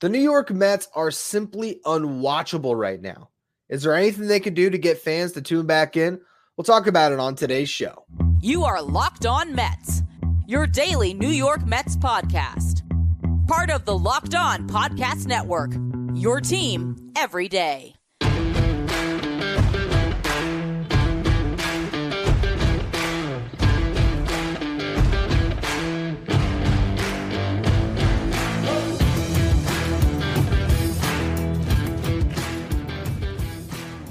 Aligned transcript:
The 0.00 0.08
New 0.08 0.20
York 0.20 0.52
Mets 0.52 0.86
are 0.94 1.10
simply 1.10 1.80
unwatchable 1.84 2.78
right 2.78 3.02
now. 3.02 3.30
Is 3.68 3.82
there 3.82 3.96
anything 3.96 4.28
they 4.28 4.38
can 4.38 4.54
do 4.54 4.70
to 4.70 4.78
get 4.78 4.98
fans 4.98 5.32
to 5.32 5.42
tune 5.42 5.66
back 5.66 5.96
in? 5.96 6.20
We'll 6.56 6.64
talk 6.64 6.86
about 6.86 7.10
it 7.10 7.18
on 7.18 7.34
today's 7.34 7.68
show. 7.68 8.04
You 8.40 8.62
are 8.62 8.80
Locked 8.80 9.26
On 9.26 9.56
Mets, 9.56 10.02
your 10.46 10.68
daily 10.68 11.14
New 11.14 11.28
York 11.28 11.66
Mets 11.66 11.96
podcast. 11.96 12.84
Part 13.48 13.70
of 13.70 13.86
the 13.86 13.98
Locked 13.98 14.36
On 14.36 14.68
Podcast 14.68 15.26
Network, 15.26 15.72
your 16.14 16.40
team 16.40 17.12
every 17.16 17.48
day. 17.48 17.97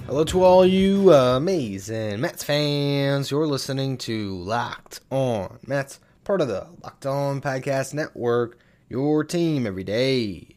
Hello 0.08 0.24
to 0.24 0.42
all 0.42 0.66
you 0.66 1.14
uh, 1.14 1.36
amazing 1.36 2.22
Mets 2.22 2.42
fans. 2.42 3.30
You're 3.30 3.46
listening 3.46 3.98
to 3.98 4.38
Locked 4.38 5.02
On 5.12 5.60
Mets, 5.68 6.00
part 6.24 6.40
of 6.40 6.48
the 6.48 6.66
Locked 6.82 7.06
On 7.06 7.42
Podcast 7.42 7.94
Network, 7.94 8.58
your 8.88 9.26
team 9.26 9.68
every 9.68 9.84
day. 9.84 10.56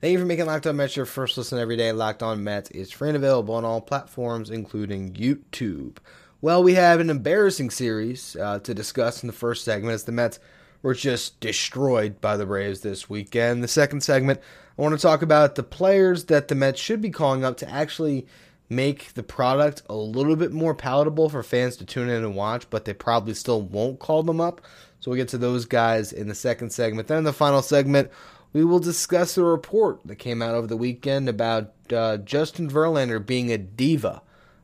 Thank 0.00 0.12
you 0.12 0.18
for 0.18 0.24
making 0.24 0.46
Locked 0.46 0.66
On 0.66 0.76
Mets 0.76 0.96
your 0.96 1.04
first 1.04 1.36
listen 1.36 1.58
every 1.58 1.76
day. 1.76 1.92
Locked 1.92 2.22
On 2.22 2.42
Mets 2.42 2.70
is 2.70 2.90
free 2.90 3.10
and 3.10 3.16
available 3.16 3.54
on 3.54 3.66
all 3.66 3.82
platforms, 3.82 4.48
including 4.48 5.12
YouTube. 5.12 5.98
Well, 6.40 6.62
we 6.62 6.72
have 6.72 6.98
an 6.98 7.10
embarrassing 7.10 7.68
series 7.68 8.34
uh, 8.36 8.60
to 8.60 8.72
discuss 8.72 9.22
in 9.22 9.26
the 9.26 9.34
first 9.34 9.62
segment 9.62 9.92
as 9.92 10.04
the 10.04 10.12
Mets 10.12 10.38
were 10.80 10.94
just 10.94 11.38
destroyed 11.40 12.18
by 12.22 12.38
the 12.38 12.46
Braves 12.46 12.80
this 12.80 13.10
weekend. 13.10 13.62
The 13.62 13.68
second 13.68 14.02
segment, 14.02 14.40
I 14.78 14.82
want 14.82 14.94
to 14.94 15.02
talk 15.02 15.20
about 15.20 15.54
the 15.54 15.62
players 15.62 16.24
that 16.26 16.48
the 16.48 16.54
Mets 16.54 16.80
should 16.80 17.02
be 17.02 17.10
calling 17.10 17.44
up 17.44 17.58
to 17.58 17.70
actually 17.70 18.26
make 18.68 19.14
the 19.14 19.22
product 19.22 19.82
a 19.88 19.94
little 19.94 20.36
bit 20.36 20.52
more 20.52 20.74
palatable 20.74 21.28
for 21.28 21.42
fans 21.42 21.76
to 21.76 21.84
tune 21.84 22.08
in 22.08 22.24
and 22.24 22.34
watch, 22.34 22.68
but 22.70 22.84
they 22.84 22.94
probably 22.94 23.34
still 23.34 23.62
won't 23.62 23.98
call 23.98 24.22
them 24.22 24.40
up. 24.40 24.60
So 25.00 25.10
we'll 25.10 25.18
get 25.18 25.28
to 25.28 25.38
those 25.38 25.66
guys 25.66 26.12
in 26.12 26.28
the 26.28 26.34
second 26.34 26.70
segment. 26.70 27.08
Then 27.08 27.18
in 27.18 27.24
the 27.24 27.32
final 27.32 27.62
segment, 27.62 28.10
we 28.52 28.64
will 28.64 28.78
discuss 28.78 29.34
the 29.34 29.44
report 29.44 30.00
that 30.06 30.16
came 30.16 30.42
out 30.42 30.54
over 30.54 30.66
the 30.66 30.76
weekend 30.76 31.28
about 31.28 31.72
uh, 31.92 32.16
Justin 32.18 32.70
Verlander 32.70 33.24
being 33.24 33.52
a 33.52 33.58
diva, 33.58 34.22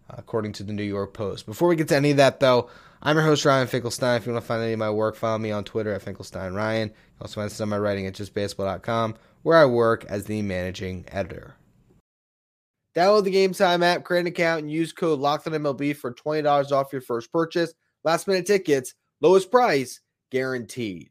according 0.09 0.53
to 0.55 0.62
the 0.62 0.72
New 0.72 0.83
York 0.83 1.12
Post. 1.12 1.47
Before 1.47 1.69
we 1.69 1.77
get 1.77 1.89
to 1.89 1.97
any 1.97 2.12
of 2.12 2.16
that, 2.16 2.41
though, 2.41 2.70
I'm 3.03 3.16
your 3.16 3.25
host, 3.25 3.44
Ryan 3.44 3.66
Finkelstein. 3.66 4.16
If 4.16 4.27
you 4.27 4.33
want 4.33 4.44
to 4.44 4.48
find 4.48 4.62
any 4.62 4.72
of 4.72 4.78
my 4.78 4.91
work, 4.91 5.16
follow 5.16 5.39
me 5.39 5.50
on 5.50 5.64
Twitter 5.64 5.92
at 5.92 6.03
Finkelstein 6.03 6.55
Ryan. 6.55 6.89
You 6.89 6.94
also 7.20 7.41
find 7.41 7.53
some 7.53 7.72
of 7.72 7.78
my 7.78 7.78
writing 7.78 8.06
at 8.06 8.14
justbaseball.com, 8.14 9.16
where 9.42 9.59
I 9.59 9.66
work 9.66 10.05
as 10.06 10.25
the 10.25 10.41
managing 10.42 11.05
editor. 11.09 11.56
Download 12.95 13.25
the 13.25 13.35
Gametime 13.35 13.83
app, 13.83 14.05
create 14.05 14.21
an 14.21 14.27
account, 14.27 14.62
and 14.62 14.71
use 14.71 14.93
code 14.93 15.19
LOCKEDONMLB 15.19 15.97
for 15.97 16.12
$20 16.12 16.73
off 16.73 16.93
your 16.93 17.01
first 17.01 17.33
purchase. 17.33 17.73
Last 18.05 18.29
minute 18.29 18.47
tickets, 18.47 18.95
lowest 19.21 19.51
price, 19.51 20.01
guaranteed. 20.31 21.11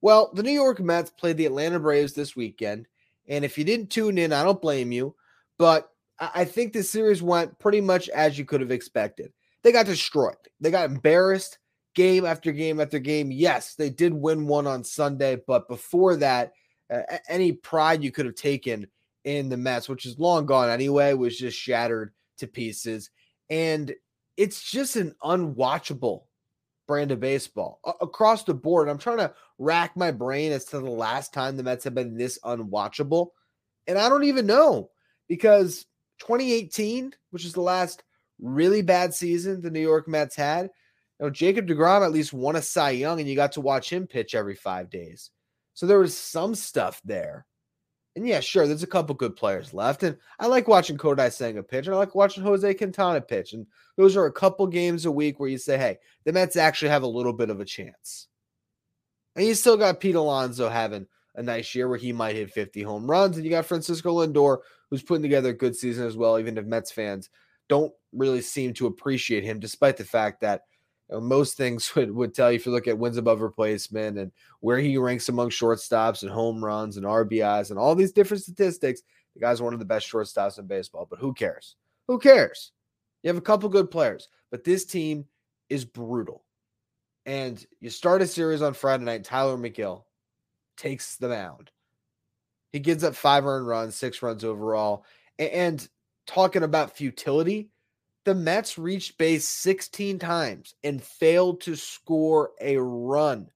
Well, 0.00 0.30
the 0.34 0.42
New 0.42 0.52
York 0.52 0.80
Mets 0.80 1.10
played 1.10 1.36
the 1.36 1.46
Atlanta 1.46 1.80
Braves 1.80 2.12
this 2.12 2.36
weekend. 2.36 2.86
And 3.28 3.44
if 3.44 3.56
you 3.56 3.64
didn't 3.64 3.90
tune 3.90 4.18
in, 4.18 4.32
I 4.32 4.42
don't 4.42 4.60
blame 4.60 4.92
you. 4.92 5.14
But 5.58 5.88
I 6.18 6.44
think 6.44 6.72
the 6.72 6.82
series 6.82 7.22
went 7.22 7.58
pretty 7.58 7.80
much 7.80 8.08
as 8.08 8.38
you 8.38 8.44
could 8.44 8.60
have 8.60 8.70
expected. 8.70 9.32
They 9.62 9.72
got 9.72 9.86
destroyed, 9.86 10.36
they 10.60 10.70
got 10.70 10.90
embarrassed 10.90 11.58
game 11.94 12.24
after 12.24 12.52
game 12.52 12.80
after 12.80 12.98
game. 12.98 13.30
Yes, 13.30 13.74
they 13.74 13.90
did 13.90 14.14
win 14.14 14.46
one 14.46 14.66
on 14.66 14.84
Sunday. 14.84 15.38
But 15.46 15.68
before 15.68 16.16
that, 16.16 16.52
uh, 16.92 17.02
any 17.28 17.52
pride 17.52 18.02
you 18.02 18.10
could 18.10 18.26
have 18.26 18.34
taken 18.34 18.86
in 19.24 19.48
the 19.48 19.56
Mets, 19.56 19.88
which 19.88 20.06
is 20.06 20.18
long 20.18 20.46
gone 20.46 20.68
anyway, 20.68 21.14
was 21.14 21.36
just 21.36 21.58
shattered 21.58 22.12
to 22.38 22.46
pieces. 22.46 23.10
And 23.50 23.94
it's 24.36 24.62
just 24.62 24.96
an 24.96 25.14
unwatchable 25.22 26.22
brand 26.88 27.12
of 27.12 27.20
baseball 27.20 27.80
a- 27.84 28.04
across 28.04 28.44
the 28.44 28.54
board. 28.54 28.88
I'm 28.88 28.98
trying 28.98 29.18
to 29.18 29.34
rack 29.58 29.96
my 29.96 30.10
brain 30.10 30.52
as 30.52 30.64
to 30.66 30.80
the 30.80 30.90
last 30.90 31.32
time 31.32 31.56
the 31.56 31.62
Mets 31.62 31.84
have 31.84 31.94
been 31.94 32.16
this 32.16 32.38
unwatchable. 32.44 33.28
And 33.86 33.98
I 33.98 34.08
don't 34.08 34.24
even 34.24 34.46
know 34.46 34.90
because 35.28 35.86
2018, 36.20 37.12
which 37.30 37.44
is 37.44 37.52
the 37.52 37.60
last 37.60 38.02
really 38.40 38.82
bad 38.82 39.14
season 39.14 39.60
the 39.60 39.70
New 39.70 39.80
York 39.80 40.08
Mets 40.08 40.36
had, 40.36 40.64
you 40.64 41.26
know, 41.26 41.30
Jacob 41.30 41.66
DeGrom 41.66 42.04
at 42.04 42.12
least 42.12 42.32
won 42.32 42.56
a 42.56 42.62
Cy 42.62 42.90
Young 42.90 43.20
and 43.20 43.28
you 43.28 43.36
got 43.36 43.52
to 43.52 43.60
watch 43.60 43.90
him 43.92 44.06
pitch 44.06 44.34
every 44.34 44.54
five 44.54 44.90
days. 44.90 45.30
So 45.74 45.86
there 45.86 45.98
was 45.98 46.16
some 46.16 46.54
stuff 46.54 47.00
there. 47.04 47.46
And 48.14 48.26
yeah, 48.28 48.40
sure, 48.40 48.66
there's 48.66 48.82
a 48.82 48.86
couple 48.88 49.14
good 49.14 49.36
players 49.36 49.72
left. 49.72 50.02
And 50.02 50.18
I 50.38 50.46
like 50.46 50.68
watching 50.68 50.98
Kodai 50.98 51.32
Senga 51.32 51.62
pitch, 51.62 51.86
and 51.86 51.94
I 51.94 51.98
like 51.98 52.14
watching 52.14 52.42
Jose 52.42 52.74
Quintana 52.74 53.22
pitch. 53.22 53.54
And 53.54 53.66
those 53.96 54.16
are 54.16 54.26
a 54.26 54.32
couple 54.32 54.66
games 54.66 55.06
a 55.06 55.10
week 55.10 55.40
where 55.40 55.48
you 55.48 55.56
say, 55.58 55.78
hey, 55.78 55.98
the 56.24 56.32
Mets 56.32 56.56
actually 56.56 56.90
have 56.90 57.04
a 57.04 57.06
little 57.06 57.32
bit 57.32 57.48
of 57.48 57.60
a 57.60 57.64
chance. 57.64 58.28
And 59.34 59.46
you 59.46 59.54
still 59.54 59.78
got 59.78 60.00
Pete 60.00 60.14
Alonso 60.14 60.68
having 60.68 61.06
a 61.36 61.42
nice 61.42 61.74
year 61.74 61.88
where 61.88 61.96
he 61.96 62.12
might 62.12 62.36
hit 62.36 62.50
50 62.50 62.82
home 62.82 63.10
runs. 63.10 63.36
And 63.36 63.46
you 63.46 63.50
got 63.50 63.64
Francisco 63.64 64.14
Lindor, 64.14 64.58
who's 64.90 65.02
putting 65.02 65.22
together 65.22 65.50
a 65.50 65.54
good 65.54 65.74
season 65.74 66.06
as 66.06 66.16
well, 66.16 66.38
even 66.38 66.58
if 66.58 66.66
Mets 66.66 66.92
fans 66.92 67.30
don't 67.70 67.92
really 68.12 68.42
seem 68.42 68.74
to 68.74 68.86
appreciate 68.86 69.42
him, 69.42 69.58
despite 69.58 69.96
the 69.96 70.04
fact 70.04 70.42
that 70.42 70.64
know, 71.12 71.20
most 71.20 71.56
things 71.56 71.94
would, 71.96 72.10
would 72.10 72.34
tell 72.34 72.50
you 72.50 72.56
if 72.56 72.66
you 72.66 72.72
look 72.72 72.88
at 72.88 72.98
wins 72.98 73.16
above 73.16 73.40
replacement 73.40 74.18
and 74.18 74.32
where 74.60 74.78
he 74.78 74.98
ranks 74.98 75.28
among 75.28 75.50
shortstops 75.50 76.22
and 76.22 76.30
home 76.30 76.64
runs 76.64 76.96
and 76.96 77.06
RBIs 77.06 77.70
and 77.70 77.78
all 77.78 77.94
these 77.94 78.12
different 78.12 78.42
statistics. 78.42 79.02
The 79.34 79.40
guy's 79.40 79.62
one 79.62 79.72
of 79.72 79.78
the 79.78 79.84
best 79.84 80.10
shortstops 80.10 80.58
in 80.58 80.66
baseball, 80.66 81.06
but 81.08 81.18
who 81.18 81.32
cares? 81.32 81.76
Who 82.08 82.18
cares? 82.18 82.72
You 83.22 83.28
have 83.28 83.38
a 83.38 83.42
couple 83.42 83.68
good 83.68 83.90
players, 83.90 84.28
but 84.50 84.64
this 84.64 84.84
team 84.84 85.26
is 85.68 85.84
brutal. 85.84 86.44
And 87.24 87.64
you 87.80 87.88
start 87.88 88.20
a 88.20 88.26
series 88.26 88.62
on 88.62 88.74
Friday 88.74 89.04
night. 89.04 89.24
Tylor 89.24 89.56
Megill 89.56 90.04
takes 90.76 91.16
the 91.16 91.28
mound. 91.28 91.70
He 92.72 92.80
gives 92.80 93.04
up 93.04 93.14
five 93.14 93.46
earned 93.46 93.66
runs, 93.66 93.94
six 93.94 94.22
runs 94.22 94.44
overall. 94.44 95.04
And 95.38 95.86
talking 96.26 96.62
about 96.62 96.96
futility, 96.96 97.70
the 98.24 98.34
Mets 98.34 98.78
reached 98.78 99.18
base 99.18 99.46
16 99.46 100.18
times 100.18 100.74
and 100.84 101.02
failed 101.02 101.60
to 101.62 101.76
score 101.76 102.52
a 102.60 102.76
run. 102.76 103.50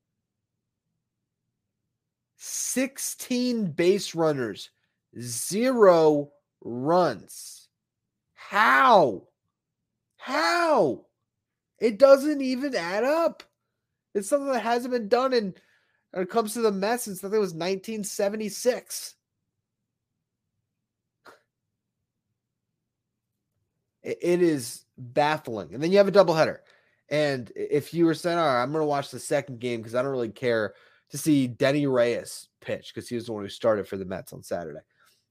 16 2.37 3.73
base 3.73 4.15
runners, 4.15 4.71
zero 5.19 6.31
runs. 6.63 7.69
How? 8.35 9.25
How? 10.17 11.07
It 11.79 11.99
doesn't 11.99 12.41
even 12.41 12.75
add 12.75 13.05
up. 13.05 13.43
It's 14.15 14.29
something 14.29 14.53
that 14.53 14.63
hasn't 14.63 14.93
been 14.93 15.09
done 15.09 15.33
in 15.33 15.55
when 16.13 16.23
it 16.23 16.31
comes 16.31 16.55
to 16.55 16.61
the 16.61 16.73
Mets 16.73 17.05
since 17.05 17.19
I 17.19 17.29
think 17.29 17.35
it 17.35 17.39
was 17.39 17.53
1976. 17.53 19.16
It 24.07 24.41
is 24.41 24.85
baffling. 24.97 25.75
And 25.75 25.83
then 25.83 25.91
you 25.91 25.99
have 25.99 26.07
a 26.07 26.13
doubleheader. 26.13 26.59
And 27.11 27.51
if 27.57 27.93
you 27.93 28.05
were 28.05 28.15
saying, 28.15 28.39
all 28.39 28.47
right, 28.47 28.63
I'm 28.63 28.71
going 28.71 28.83
to 28.83 28.87
watch 28.87 29.11
the 29.11 29.19
second 29.19 29.59
game 29.59 29.81
because 29.81 29.97
I 29.97 30.03
don't 30.03 30.13
really 30.13 30.29
care 30.29 30.75
to 31.11 31.19
see 31.19 31.49
Denyi 31.49 31.93
Reyes 31.93 32.49
pitch 32.61 32.93
because 32.95 33.09
he 33.09 33.17
was 33.17 33.27
the 33.27 33.33
one 33.33 33.43
who 33.43 33.49
started 33.49 33.87
for 33.87 33.97
the 33.97 34.05
Mets 34.05 34.33
on 34.33 34.43
Saturday. 34.43 34.81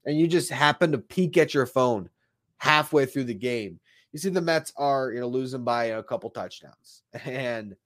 And 0.04 0.18
you 0.18 0.26
just 0.28 0.50
happen 0.50 0.92
to 0.92 0.98
peek 0.98 1.36
at 1.38 1.54
your 1.54 1.66
phone 1.66 2.08
halfway 2.58 3.06
through 3.06 3.24
the 3.24 3.34
game. 3.34 3.80
You 4.12 4.18
see 4.18 4.28
the 4.28 4.40
Mets 4.40 4.72
are, 4.76 5.10
you 5.10 5.20
know, 5.20 5.28
losing 5.28 5.64
by 5.64 5.86
a 5.86 6.02
couple 6.02 6.30
touchdowns. 6.30 7.02
And 7.24 7.76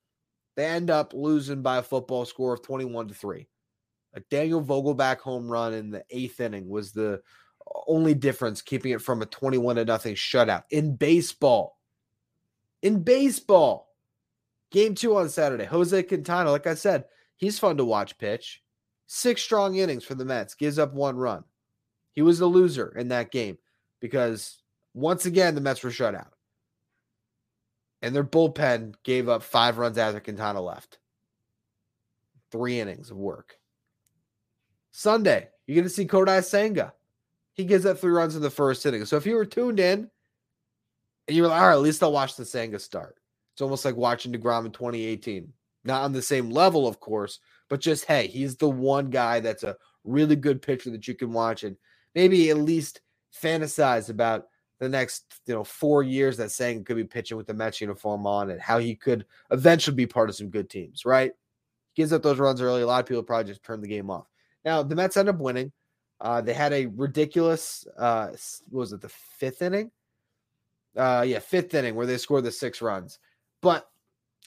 they 0.56 0.66
end 0.66 0.90
up 0.90 1.14
losing 1.14 1.62
by 1.62 1.78
a 1.78 1.82
football 1.82 2.24
score 2.24 2.52
of 2.52 2.62
21 2.62 3.08
to 3.08 3.14
3. 3.14 3.48
A 4.14 4.20
Daniel 4.28 4.62
Vogelbach 4.62 5.18
home 5.18 5.48
run 5.48 5.72
in 5.72 5.90
the 5.90 6.04
eighth 6.10 6.40
inning 6.40 6.68
was 6.68 6.92
the 6.92 7.22
only 7.86 8.14
difference 8.14 8.62
keeping 8.62 8.92
it 8.92 9.02
from 9.02 9.22
a 9.22 9.26
21 9.26 9.76
to 9.76 9.84
nothing 9.84 10.14
shutout 10.14 10.64
in 10.70 10.96
baseball. 10.96 11.78
In 12.82 13.02
baseball. 13.02 13.88
Game 14.70 14.94
two 14.94 15.16
on 15.16 15.28
Saturday. 15.28 15.64
Jose 15.64 16.02
Quintana, 16.04 16.50
like 16.50 16.66
I 16.66 16.74
said, 16.74 17.04
he's 17.36 17.58
fun 17.58 17.76
to 17.76 17.84
watch 17.84 18.18
pitch. 18.18 18.62
Six 19.06 19.42
strong 19.42 19.74
innings 19.74 20.04
for 20.04 20.14
the 20.14 20.24
Mets, 20.24 20.54
gives 20.54 20.78
up 20.78 20.92
one 20.92 21.16
run. 21.16 21.42
He 22.12 22.22
was 22.22 22.38
the 22.38 22.46
loser 22.46 22.94
in 22.96 23.08
that 23.08 23.32
game 23.32 23.58
because 23.98 24.62
once 24.94 25.26
again, 25.26 25.54
the 25.54 25.60
Mets 25.60 25.82
were 25.82 25.90
shut 25.90 26.14
out. 26.14 26.32
And 28.02 28.14
their 28.14 28.24
bullpen 28.24 28.94
gave 29.04 29.28
up 29.28 29.42
five 29.42 29.78
runs 29.78 29.98
after 29.98 30.20
Quintana 30.20 30.60
left. 30.60 30.98
Three 32.50 32.80
innings 32.80 33.10
of 33.10 33.16
work. 33.16 33.56
Sunday, 34.92 35.48
you're 35.66 35.76
going 35.76 35.84
to 35.84 35.90
see 35.90 36.06
Kodai 36.06 36.44
Senga. 36.44 36.94
He 37.54 37.64
gives 37.64 37.86
up 37.86 37.98
three 37.98 38.12
runs 38.12 38.36
in 38.36 38.42
the 38.42 38.50
first 38.50 38.84
inning. 38.86 39.04
So 39.04 39.16
if 39.16 39.26
you 39.26 39.34
were 39.34 39.44
tuned 39.44 39.80
in 39.80 40.10
and 41.28 41.36
you 41.36 41.42
were 41.42 41.48
like, 41.48 41.60
all 41.60 41.68
right, 41.68 41.74
at 41.74 41.80
least 41.80 42.02
I'll 42.02 42.12
watch 42.12 42.36
the 42.36 42.44
Senga 42.44 42.78
start. 42.78 43.16
It's 43.52 43.62
almost 43.62 43.84
like 43.84 43.96
watching 43.96 44.32
DeGrom 44.32 44.66
in 44.66 44.72
2018. 44.72 45.52
Not 45.84 46.02
on 46.02 46.12
the 46.12 46.22
same 46.22 46.50
level, 46.50 46.86
of 46.86 47.00
course, 47.00 47.40
but 47.68 47.80
just, 47.80 48.04
hey, 48.04 48.26
he's 48.26 48.56
the 48.56 48.68
one 48.68 49.10
guy 49.10 49.40
that's 49.40 49.62
a 49.62 49.76
really 50.04 50.36
good 50.36 50.62
pitcher 50.62 50.90
that 50.90 51.08
you 51.08 51.14
can 51.14 51.32
watch 51.32 51.64
and 51.64 51.76
maybe 52.14 52.50
at 52.50 52.58
least 52.58 53.00
fantasize 53.34 54.10
about 54.10 54.46
the 54.78 54.88
next 54.88 55.40
you 55.46 55.54
know 55.54 55.62
four 55.62 56.02
years 56.02 56.36
that 56.38 56.50
Senga 56.50 56.82
could 56.82 56.96
be 56.96 57.04
pitching 57.04 57.36
with 57.36 57.46
the 57.46 57.54
Mets 57.54 57.80
uniform 57.80 58.26
on 58.26 58.50
and 58.50 58.60
how 58.60 58.78
he 58.78 58.94
could 58.94 59.26
eventually 59.50 59.94
be 59.94 60.06
part 60.06 60.30
of 60.30 60.36
some 60.36 60.48
good 60.48 60.68
teams, 60.70 61.04
right? 61.04 61.32
He 61.92 62.02
gives 62.02 62.12
up 62.12 62.22
those 62.22 62.38
runs 62.38 62.62
early. 62.62 62.82
A 62.82 62.86
lot 62.86 63.00
of 63.00 63.06
people 63.06 63.22
probably 63.22 63.52
just 63.52 63.62
turn 63.62 63.80
the 63.80 63.88
game 63.88 64.10
off. 64.10 64.26
Now 64.64 64.82
the 64.82 64.96
Mets 64.96 65.16
end 65.16 65.28
up 65.28 65.38
winning. 65.38 65.70
Uh, 66.20 66.40
they 66.40 66.52
had 66.52 66.72
a 66.72 66.86
ridiculous 66.86 67.86
uh, 67.98 68.28
was 68.70 68.92
it 68.92 69.00
the 69.00 69.08
fifth 69.08 69.62
inning? 69.62 69.90
Uh, 70.96 71.24
yeah, 71.26 71.38
fifth 71.38 71.74
inning 71.74 71.94
where 71.94 72.06
they 72.06 72.18
scored 72.18 72.44
the 72.44 72.50
six 72.50 72.82
runs. 72.82 73.18
But 73.62 73.88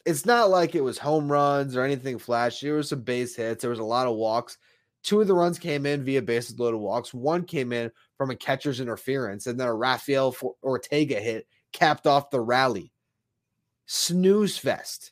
it's 0.06 0.26
not 0.26 0.50
like 0.50 0.76
it 0.76 0.84
was 0.84 0.98
home 0.98 1.32
runs 1.32 1.76
or 1.76 1.84
anything 1.84 2.20
flashy. 2.20 2.68
There 2.68 2.76
was 2.76 2.90
some 2.90 3.02
base 3.02 3.36
hits. 3.36 3.62
There 3.62 3.70
was 3.70 3.80
a 3.80 3.84
lot 3.84 4.08
of 4.08 4.16
walks. 4.16 4.58
Two 5.04 5.22
of 5.22 5.28
the 5.28 5.34
runs 5.34 5.60
came 5.60 5.86
in 5.86 6.04
via 6.04 6.22
bases 6.22 6.60
loaded 6.60 6.78
walks. 6.78 7.14
One 7.14 7.44
came 7.44 7.74
in 7.74 7.92
from 8.18 8.30
a 8.30 8.36
catcher's 8.36 8.80
interference, 8.80 9.48
and 9.48 9.60
then 9.60 9.68
a 9.68 9.74
Rafael 9.74 10.36
Ortega 10.64 11.20
hit 11.20 11.48
capped 11.74 12.08
off 12.08 12.30
the 12.30 12.40
rally. 12.40 12.92
Snooze 13.86 14.58
fest. 14.58 15.12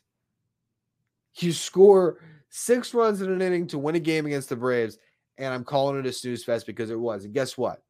You 1.36 1.52
score 1.52 2.18
six 2.48 2.94
runs 2.94 3.20
in 3.20 3.30
an 3.30 3.42
inning 3.42 3.66
to 3.68 3.78
win 3.78 3.94
a 3.94 4.00
game 4.00 4.26
against 4.26 4.48
the 4.48 4.56
Braves, 4.56 4.98
and 5.42 5.52
I'm 5.52 5.64
calling 5.64 5.98
it 5.98 6.06
a 6.06 6.12
snooze 6.12 6.44
fest 6.44 6.66
because 6.66 6.90
it 6.90 6.98
was. 6.98 7.24
And 7.24 7.34
guess 7.34 7.58
what? 7.58 7.82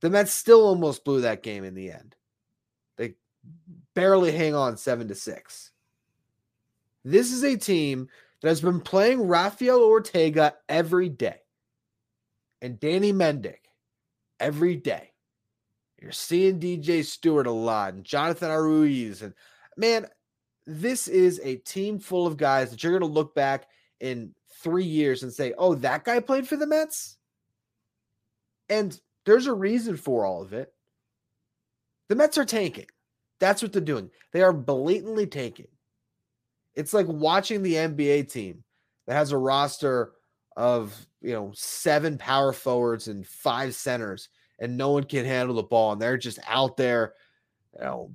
The 0.00 0.10
Mets 0.10 0.32
still 0.32 0.66
almost 0.66 1.04
blew 1.04 1.20
that 1.22 1.42
game 1.42 1.64
in 1.64 1.74
the 1.74 1.92
end. 1.92 2.16
They 2.96 3.14
barely 3.94 4.32
hang 4.32 4.54
on 4.54 4.76
seven 4.76 5.08
to 5.08 5.14
six. 5.14 5.72
This 7.04 7.32
is 7.32 7.44
a 7.44 7.56
team 7.56 8.08
that 8.40 8.48
has 8.48 8.60
been 8.60 8.80
playing 8.80 9.28
Rafael 9.28 9.82
Ortega 9.82 10.54
every 10.68 11.08
day 11.08 11.40
and 12.62 12.80
Danny 12.80 13.12
Mendick 13.12 13.68
every 14.38 14.76
day. 14.76 15.12
You're 16.00 16.12
seeing 16.12 16.58
DJ 16.58 17.04
Stewart 17.04 17.46
a 17.46 17.52
lot 17.52 17.92
and 17.92 18.04
Jonathan 18.04 18.50
Arauz. 18.50 19.20
And 19.20 19.34
man, 19.76 20.06
this 20.66 21.08
is 21.08 21.40
a 21.44 21.56
team 21.56 21.98
full 21.98 22.26
of 22.26 22.38
guys 22.38 22.70
that 22.70 22.82
you're 22.82 22.98
going 22.98 23.08
to 23.08 23.14
look 23.14 23.34
back 23.34 23.66
in 24.00 24.34
three 24.62 24.84
years 24.84 25.22
and 25.22 25.32
say, 25.32 25.52
oh, 25.58 25.74
that 25.76 26.04
guy 26.04 26.20
played 26.20 26.46
for 26.46 26.56
the 26.56 26.66
Mets? 26.66 27.16
And 28.68 28.98
there's 29.24 29.46
a 29.46 29.52
reason 29.52 29.96
for 29.96 30.24
all 30.24 30.42
of 30.42 30.52
it. 30.52 30.72
The 32.08 32.16
Mets 32.16 32.38
are 32.38 32.44
tanking. 32.44 32.86
That's 33.38 33.62
what 33.62 33.72
they're 33.72 33.80
doing. 33.80 34.10
They 34.32 34.42
are 34.42 34.52
blatantly 34.52 35.26
tanking. 35.26 35.68
It's 36.74 36.94
like 36.94 37.06
watching 37.08 37.62
the 37.62 37.74
NBA 37.74 38.30
team 38.30 38.62
that 39.06 39.14
has 39.14 39.32
a 39.32 39.38
roster 39.38 40.12
of, 40.56 40.94
you 41.20 41.32
know, 41.32 41.52
seven 41.54 42.18
power 42.18 42.52
forwards 42.52 43.08
and 43.08 43.26
five 43.26 43.74
centers, 43.74 44.28
and 44.58 44.76
no 44.76 44.90
one 44.90 45.04
can 45.04 45.24
handle 45.24 45.56
the 45.56 45.62
ball. 45.62 45.92
And 45.92 46.00
they're 46.00 46.18
just 46.18 46.38
out 46.46 46.76
there, 46.76 47.14
you 47.74 47.84
know, 47.84 48.12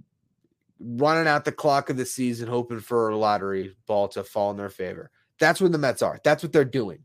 running 0.80 1.28
out 1.28 1.46
the 1.46 1.52
clock 1.52 1.90
of 1.90 1.98
the 1.98 2.06
season, 2.06 2.48
hoping 2.48 2.80
for 2.80 3.10
a 3.10 3.18
lottery 3.18 3.76
ball 3.88 4.08
to 4.10 4.24
fall 4.24 4.52
in 4.52 4.58
their 4.58 4.70
favor. 4.70 5.12
That's 5.40 5.60
what 5.62 5.72
the 5.72 5.78
Mets 5.78 6.02
are. 6.02 6.20
That's 6.24 6.44
what 6.44 6.54
they're 6.54 6.66
doing. 6.66 7.00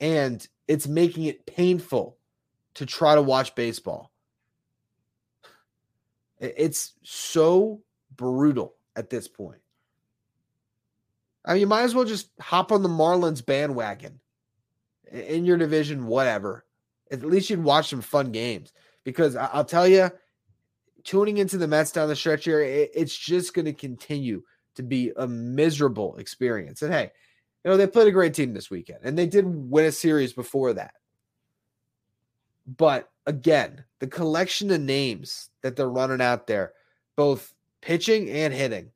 And 0.00 0.46
it's 0.68 0.86
making 0.86 1.24
it 1.24 1.46
painful 1.46 2.18
to 2.74 2.86
try 2.86 3.14
to 3.14 3.22
watch 3.22 3.54
baseball. 3.54 4.12
It's 6.40 6.94
so 7.02 7.80
brutal 8.16 8.74
at 8.96 9.10
this 9.10 9.28
point. 9.28 9.60
I 11.44 11.52
mean, 11.52 11.60
you 11.60 11.66
might 11.66 11.82
as 11.82 11.94
well 11.94 12.04
just 12.04 12.30
hop 12.40 12.72
on 12.72 12.82
the 12.82 12.88
Marlins 12.88 13.44
bandwagon 13.44 14.20
in 15.10 15.44
your 15.44 15.58
division, 15.58 16.06
whatever. 16.06 16.64
At 17.10 17.22
least 17.22 17.50
you'd 17.50 17.62
watch 17.62 17.90
some 17.90 18.00
fun 18.00 18.32
games 18.32 18.72
because 19.04 19.36
I'll 19.36 19.64
tell 19.64 19.86
you, 19.86 20.10
tuning 21.04 21.36
into 21.38 21.58
the 21.58 21.68
Mets 21.68 21.92
down 21.92 22.08
the 22.08 22.16
stretch 22.16 22.46
here, 22.46 22.60
it's 22.60 23.16
just 23.16 23.54
going 23.54 23.66
to 23.66 23.72
continue 23.72 24.42
to 24.74 24.82
be 24.82 25.12
a 25.16 25.26
miserable 25.26 26.16
experience. 26.16 26.82
And 26.82 26.92
hey, 26.92 27.10
you 27.64 27.70
know, 27.70 27.76
they 27.76 27.86
played 27.86 28.08
a 28.08 28.12
great 28.12 28.34
team 28.34 28.52
this 28.52 28.70
weekend 28.70 29.00
and 29.02 29.16
they 29.16 29.26
did 29.26 29.44
win 29.46 29.86
a 29.86 29.92
series 29.92 30.32
before 30.32 30.72
that. 30.74 30.94
But 32.66 33.10
again, 33.26 33.84
the 33.98 34.06
collection 34.06 34.70
of 34.70 34.80
names 34.80 35.50
that 35.62 35.76
they're 35.76 35.88
running 35.88 36.20
out 36.20 36.46
there, 36.46 36.72
both 37.16 37.54
pitching 37.80 38.28
and 38.30 38.52
hitting, 38.52 38.90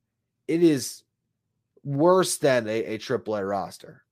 it 0.46 0.62
is 0.62 1.02
worse 1.84 2.38
than 2.38 2.66
a, 2.68 2.94
a 2.94 2.98
AAA 2.98 3.48
roster. 3.48 4.02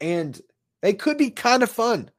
And 0.00 0.40
they 0.82 0.92
could 0.92 1.18
be 1.18 1.30
kind 1.30 1.62
of 1.62 1.70
fun. 1.70 2.10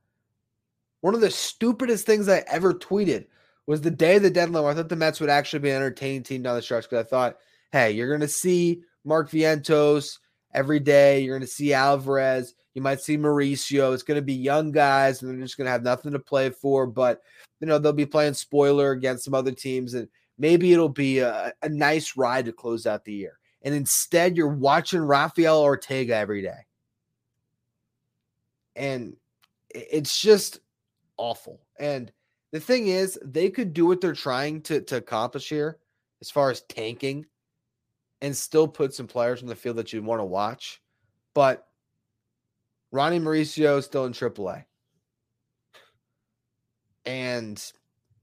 One 1.01 1.13
of 1.13 1.21
the 1.21 1.31
stupidest 1.31 2.05
things 2.05 2.27
I 2.27 2.43
ever 2.47 2.73
tweeted 2.73 3.27
was 3.67 3.81
the 3.81 3.91
day 3.91 4.15
of 4.15 4.23
the 4.23 4.29
deadline 4.29 4.65
I 4.65 4.73
thought 4.73 4.89
the 4.89 4.95
Mets 4.95 5.19
would 5.19 5.29
actually 5.29 5.59
be 5.59 5.69
an 5.69 5.75
entertaining 5.75 6.23
team 6.23 6.41
down 6.41 6.55
the 6.55 6.61
stretch 6.61 6.89
because 6.89 7.05
I 7.05 7.09
thought, 7.09 7.37
hey, 7.71 7.91
you're 7.91 8.07
going 8.07 8.21
to 8.21 8.27
see 8.27 8.81
Mark 9.03 9.29
Vientos 9.29 10.19
every 10.53 10.79
day. 10.79 11.19
You're 11.19 11.37
going 11.37 11.47
to 11.47 11.53
see 11.53 11.73
Alvarez. 11.73 12.55
You 12.73 12.81
might 12.81 13.01
see 13.01 13.17
Mauricio. 13.17 13.93
It's 13.93 14.03
going 14.03 14.19
to 14.19 14.25
be 14.25 14.33
young 14.33 14.71
guys, 14.71 15.21
and 15.21 15.29
they're 15.29 15.45
just 15.45 15.57
going 15.57 15.65
to 15.65 15.71
have 15.71 15.83
nothing 15.83 16.13
to 16.13 16.19
play 16.19 16.49
for. 16.49 16.87
But, 16.87 17.21
you 17.59 17.67
know, 17.67 17.77
they'll 17.77 17.91
be 17.91 18.05
playing 18.05 18.35
spoiler 18.35 18.91
against 18.91 19.25
some 19.25 19.33
other 19.33 19.51
teams. 19.51 19.93
And 19.95 20.07
maybe 20.37 20.71
it'll 20.71 20.87
be 20.87 21.19
a, 21.19 21.53
a 21.61 21.69
nice 21.69 22.15
ride 22.15 22.45
to 22.45 22.53
close 22.53 22.85
out 22.85 23.03
the 23.03 23.13
year. 23.13 23.37
And 23.63 23.75
instead, 23.75 24.37
you're 24.37 24.47
watching 24.47 25.01
Rafael 25.01 25.59
Ortega 25.59 26.15
every 26.15 26.41
day. 26.41 26.67
And 28.75 29.17
it's 29.71 30.21
just 30.21 30.59
awful. 31.17 31.59
And 31.79 32.11
the 32.57 32.65
thing 32.65 32.87
is, 32.87 33.19
they 33.23 33.51
could 33.51 33.71
do 33.71 33.85
what 33.85 34.01
they're 34.01 34.13
trying 34.13 34.61
to, 34.61 34.81
to 34.81 34.97
accomplish 34.97 35.47
here 35.47 35.77
as 36.21 36.31
far 36.31 36.49
as 36.49 36.61
tanking 36.61 37.27
and 38.19 38.35
still 38.35 38.67
put 38.67 38.95
some 38.95 39.05
players 39.05 39.43
on 39.43 39.47
the 39.47 39.55
field 39.55 39.75
that 39.75 39.93
you 39.93 40.01
want 40.01 40.21
to 40.21 40.25
watch. 40.25 40.81
But 41.35 41.67
Ronnie 42.91 43.19
Mauricio 43.19 43.77
is 43.77 43.85
still 43.85 44.05
in 44.05 44.13
AAA. 44.13 44.65
And 47.05 47.63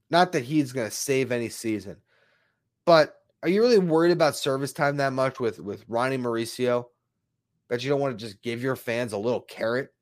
not 0.09 0.33
that 0.33 0.43
he's 0.43 0.73
going 0.73 0.89
to 0.89 0.95
save 0.95 1.31
any 1.31 1.47
season, 1.47 1.95
but 2.85 3.15
are 3.41 3.47
you 3.47 3.61
really 3.61 3.79
worried 3.79 4.11
about 4.11 4.35
service 4.35 4.73
time 4.73 4.97
that 4.97 5.13
much 5.13 5.39
with 5.39 5.61
with 5.61 5.85
Ronnie 5.87 6.17
Mauricio 6.17 6.87
that 7.69 7.83
you 7.83 7.89
don't 7.89 8.01
want 8.01 8.19
to 8.19 8.25
just 8.25 8.41
give 8.41 8.61
your 8.61 8.75
fans 8.75 9.13
a 9.13 9.17
little 9.17 9.39
carrot 9.39 9.93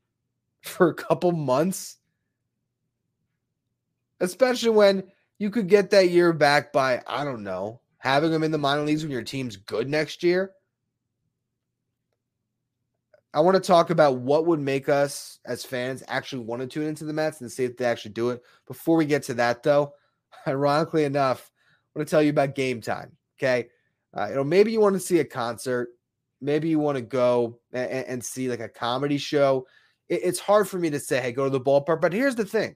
for 0.60 0.90
a 0.90 0.94
couple 0.94 1.32
months? 1.32 1.96
Especially 4.20 4.70
when 4.70 5.04
you 5.38 5.50
could 5.50 5.68
get 5.68 5.90
that 5.90 6.10
year 6.10 6.32
back 6.32 6.72
by 6.72 7.02
I 7.06 7.24
don't 7.24 7.42
know, 7.42 7.80
having 7.98 8.30
them 8.30 8.42
in 8.42 8.50
the 8.50 8.58
minor 8.58 8.82
leagues 8.82 9.02
when 9.02 9.10
your 9.10 9.22
team's 9.22 9.56
good 9.56 9.88
next 9.88 10.22
year. 10.22 10.52
I 13.32 13.40
want 13.40 13.54
to 13.54 13.60
talk 13.60 13.90
about 13.90 14.18
what 14.18 14.46
would 14.46 14.58
make 14.58 14.88
us 14.88 15.38
as 15.46 15.64
fans 15.64 16.02
actually 16.08 16.44
want 16.44 16.62
to 16.62 16.66
tune 16.66 16.86
into 16.86 17.04
the 17.04 17.12
Mets 17.12 17.40
and 17.40 17.50
see 17.50 17.64
if 17.64 17.76
they 17.76 17.84
actually 17.84 18.10
do 18.12 18.30
it. 18.30 18.42
Before 18.66 18.96
we 18.96 19.04
get 19.04 19.22
to 19.24 19.34
that, 19.34 19.62
though, 19.62 19.92
ironically 20.46 21.04
enough, 21.04 21.50
I 21.94 21.98
want 21.98 22.08
to 22.08 22.10
tell 22.10 22.22
you 22.22 22.30
about 22.30 22.56
Gametime. 22.56 23.12
Okay. 23.38 23.68
Uh, 24.16 24.28
you 24.28 24.34
know, 24.34 24.44
maybe 24.44 24.72
you 24.72 24.80
want 24.80 24.94
to 24.94 25.00
see 25.00 25.20
a 25.20 25.24
concert. 25.24 25.90
Maybe 26.40 26.68
you 26.68 26.78
want 26.78 26.96
to 26.96 27.02
go 27.02 27.60
and, 27.72 27.90
and 27.90 28.24
see 28.24 28.48
like 28.48 28.60
a 28.60 28.68
comedy 28.68 29.18
show. 29.18 29.66
It, 30.08 30.22
it's 30.24 30.40
hard 30.40 30.68
for 30.68 30.78
me 30.78 30.90
to 30.90 30.98
say, 30.98 31.20
hey, 31.20 31.32
go 31.32 31.44
to 31.44 31.50
the 31.50 31.60
ballpark. 31.60 32.00
But 32.00 32.12
here's 32.12 32.34
the 32.34 32.44
thing 32.44 32.74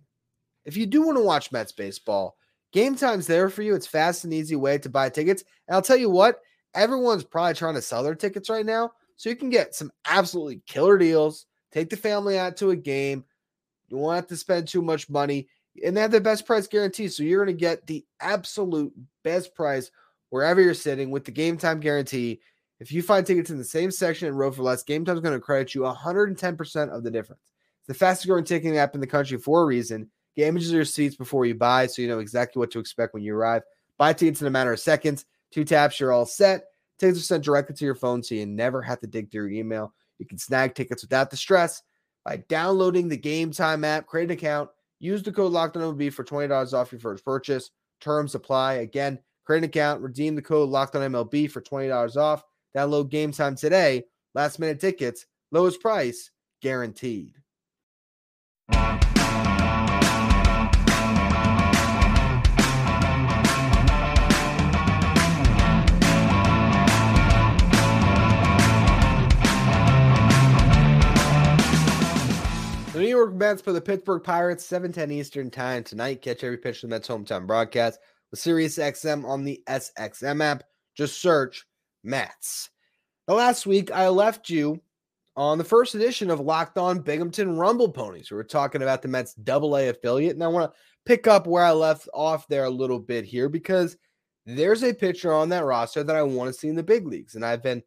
if 0.64 0.76
you 0.76 0.86
do 0.86 1.02
want 1.02 1.18
to 1.18 1.24
watch 1.24 1.52
Mets 1.52 1.72
baseball, 1.72 2.36
Gametime's 2.74 3.26
there 3.26 3.48
for 3.48 3.62
you. 3.62 3.74
It's 3.74 3.86
fast 3.86 4.24
and 4.24 4.34
easy 4.34 4.56
way 4.56 4.78
to 4.78 4.88
buy 4.88 5.08
tickets. 5.08 5.44
And 5.68 5.74
I'll 5.74 5.82
tell 5.82 5.96
you 5.96 6.10
what, 6.10 6.40
everyone's 6.74 7.24
probably 7.24 7.54
trying 7.54 7.74
to 7.74 7.82
sell 7.82 8.02
their 8.02 8.14
tickets 8.14 8.50
right 8.50 8.66
now. 8.66 8.92
So 9.16 9.28
you 9.28 9.36
can 9.36 9.50
get 9.50 9.74
some 9.74 9.92
absolutely 10.08 10.60
killer 10.66 10.98
deals. 10.98 11.46
Take 11.70 11.90
the 11.90 11.96
family 11.96 12.38
out 12.38 12.56
to 12.58 12.70
a 12.70 12.76
game. 12.76 13.24
You 13.88 13.96
won't 13.98 14.16
have 14.16 14.26
to 14.28 14.36
spend 14.36 14.66
too 14.66 14.82
much 14.82 15.08
money 15.08 15.48
and 15.82 15.96
they 15.96 16.00
have 16.00 16.10
the 16.10 16.20
best 16.20 16.46
price 16.46 16.66
guarantee. 16.66 17.08
So 17.08 17.22
you're 17.22 17.44
going 17.44 17.56
to 17.56 17.60
get 17.60 17.86
the 17.86 18.04
absolute 18.20 18.92
best 19.22 19.54
price 19.54 19.90
wherever 20.30 20.60
you're 20.60 20.74
sitting 20.74 21.10
with 21.10 21.24
the 21.24 21.32
Gametime 21.32 21.80
guarantee. 21.80 22.40
If 22.80 22.92
you 22.92 23.02
find 23.02 23.26
tickets 23.26 23.50
in 23.50 23.58
the 23.58 23.64
same 23.64 23.90
section 23.90 24.28
and 24.28 24.38
row 24.38 24.50
for 24.50 24.62
less, 24.62 24.84
Gametime 24.84 25.14
is 25.14 25.20
going 25.20 25.34
to 25.34 25.40
credit 25.40 25.74
you 25.74 25.82
110% 25.82 26.90
of 26.90 27.02
the 27.02 27.10
difference. 27.10 27.52
It's 27.80 27.88
the 27.88 27.94
fastest 27.94 28.28
growing 28.28 28.44
ticketing 28.44 28.78
app 28.78 28.94
in 28.94 29.00
the 29.00 29.06
country 29.06 29.38
for 29.38 29.62
a 29.62 29.66
reason. 29.66 30.10
Of 30.36 30.62
your 30.62 30.84
seats 30.84 31.16
before 31.16 31.46
you 31.46 31.54
buy 31.54 31.86
so 31.86 32.02
you 32.02 32.08
know 32.08 32.18
exactly 32.18 32.60
what 32.60 32.70
to 32.72 32.80
expect 32.80 33.14
when 33.14 33.22
you 33.22 33.36
arrive. 33.36 33.62
Buy 33.98 34.12
tickets 34.12 34.40
in 34.40 34.46
a 34.46 34.50
matter 34.50 34.72
of 34.72 34.80
seconds. 34.80 35.24
Two 35.52 35.64
taps, 35.64 36.00
you're 36.00 36.12
all 36.12 36.26
set. 36.26 36.64
Tickets 36.98 37.20
are 37.20 37.22
sent 37.22 37.44
directly 37.44 37.76
to 37.76 37.84
your 37.84 37.94
phone 37.94 38.22
so 38.22 38.34
you 38.34 38.46
never 38.46 38.82
have 38.82 39.00
to 39.00 39.06
dig 39.06 39.30
through 39.30 39.48
your 39.48 39.60
email. 39.60 39.92
You 40.18 40.26
can 40.26 40.38
snag 40.38 40.74
tickets 40.74 41.02
without 41.02 41.30
the 41.30 41.36
stress 41.36 41.82
by 42.24 42.38
downloading 42.48 43.08
the 43.08 43.18
Gametime 43.18 43.84
app, 43.86 44.06
create 44.06 44.24
an 44.24 44.30
account, 44.32 44.70
Use 45.04 45.22
the 45.22 45.32
code 45.32 45.52
LOCKEDON 45.52 46.10
for 46.14 46.24
$20 46.24 46.72
off 46.72 46.90
your 46.90 46.98
first 46.98 47.26
purchase. 47.26 47.70
Terms 48.00 48.34
apply. 48.34 48.74
Again, 48.74 49.18
create 49.44 49.58
an 49.58 49.64
account, 49.64 50.00
redeem 50.00 50.34
the 50.34 50.40
code 50.40 50.70
LOCKEDONMLB 50.70 51.50
for 51.50 51.60
$20 51.60 52.16
off. 52.16 52.42
Download 52.74 53.10
Gametime 53.10 53.58
today. 53.58 54.04
Last 54.34 54.58
minute 54.58 54.80
tickets, 54.80 55.26
lowest 55.52 55.82
price 55.82 56.30
guaranteed. 56.62 57.34
Mets 73.32 73.62
play 73.62 73.72
the 73.72 73.80
Pittsburgh 73.80 74.22
Pirates, 74.22 74.66
7:10 74.66 75.10
Eastern 75.12 75.50
Time 75.50 75.84
tonight. 75.84 76.22
Catch 76.22 76.44
every 76.44 76.58
pitch 76.58 76.82
of 76.82 76.90
the 76.90 76.94
Mets 76.94 77.08
hometown 77.08 77.46
broadcast 77.46 77.98
with 78.30 78.40
Sirius 78.40 78.78
XM 78.78 79.24
on 79.24 79.44
the 79.44 79.62
SXM 79.66 80.42
app. 80.42 80.64
Just 80.94 81.20
search 81.20 81.66
Mets. 82.02 82.70
Now, 83.26 83.34
last 83.34 83.66
week 83.66 83.90
I 83.90 84.08
left 84.08 84.50
you 84.50 84.80
on 85.36 85.58
the 85.58 85.64
first 85.64 85.94
edition 85.94 86.30
of 86.30 86.40
Locked 86.40 86.78
On 86.78 87.00
Binghamton 87.00 87.56
Rumble 87.56 87.90
Ponies. 87.90 88.30
We 88.30 88.36
were 88.36 88.44
talking 88.44 88.82
about 88.82 89.02
the 89.02 89.08
Mets 89.08 89.34
Double 89.34 89.76
A 89.76 89.88
affiliate, 89.88 90.34
and 90.34 90.44
I 90.44 90.48
want 90.48 90.70
to 90.70 90.78
pick 91.06 91.26
up 91.26 91.46
where 91.46 91.64
I 91.64 91.72
left 91.72 92.08
off 92.14 92.46
there 92.48 92.64
a 92.64 92.70
little 92.70 93.00
bit 93.00 93.24
here 93.24 93.48
because 93.48 93.96
there's 94.46 94.84
a 94.84 94.92
pitcher 94.92 95.32
on 95.32 95.48
that 95.48 95.64
roster 95.64 96.04
that 96.04 96.16
I 96.16 96.22
want 96.22 96.52
to 96.52 96.58
see 96.58 96.68
in 96.68 96.76
the 96.76 96.82
big 96.82 97.06
leagues, 97.06 97.34
and 97.34 97.44
I've 97.44 97.62
been 97.62 97.82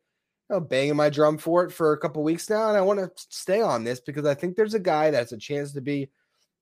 know, 0.50 0.60
banging 0.60 0.96
my 0.96 1.10
drum 1.10 1.38
for 1.38 1.66
it 1.66 1.72
for 1.72 1.94
a 1.94 1.98
couple 1.98 2.24
weeks 2.24 2.50
now, 2.50 2.70
and 2.70 2.78
I 2.78 2.82
want 2.82 3.00
to 3.00 3.12
stay 3.16 3.62
on 3.62 3.84
this 3.84 4.00
because 4.00 4.26
I 4.26 4.34
think 4.34 4.56
there's 4.56 4.74
a 4.74 4.80
guy 4.80 5.12
that's 5.12 5.32
a 5.32 5.38
chance 5.38 5.74
to 5.74 5.82
be 5.82 6.10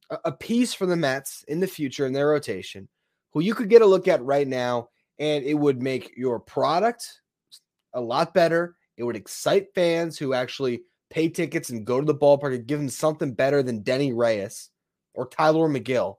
a, 0.10 0.18
a 0.25 0.32
piece 0.32 0.74
for 0.74 0.86
the 0.86 0.96
Mets 0.96 1.44
in 1.48 1.60
the 1.60 1.68
future 1.68 2.06
in 2.06 2.13
their 2.13 2.30
rotation, 2.30 2.88
who 3.32 3.42
you 3.42 3.54
could 3.54 3.70
get 3.70 3.82
a 3.82 3.86
look 3.86 4.08
at 4.08 4.24
right 4.24 4.48
now, 4.48 4.89
and 5.20 5.44
it 5.44 5.54
would 5.54 5.82
make 5.82 6.13
your 6.18 6.39
product 6.39 7.22
a 7.94 8.01
lot 8.01 8.34
better. 8.34 8.75
It 8.98 9.04
would 9.04 9.15
excite 9.15 9.74
fans 9.75 10.18
who 10.18 10.34
actually 10.34 10.82
pay 11.10 11.30
tickets 11.30 11.70
and 11.70 11.86
go 11.86 12.00
to 12.00 12.06
the 12.06 12.15
ballpark 12.15 12.56
and 12.56 12.68
give 12.68 12.80
them 12.80 12.89
something 12.89 13.34
better 13.34 13.62
than 13.62 13.84
Denyi 13.84 14.15
Reyes 14.15 14.70
or 15.13 15.27
Tylor 15.27 15.70
Megill. 15.70 16.15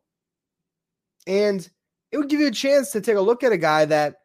And 1.26 1.68
it 2.12 2.18
would 2.18 2.28
give 2.28 2.40
you 2.40 2.46
a 2.46 2.52
chance 2.52 2.92
to 2.92 3.00
take 3.00 3.16
a 3.16 3.20
look 3.20 3.42
at 3.42 3.52
a 3.52 3.58
guy 3.58 3.84
that 3.86 4.16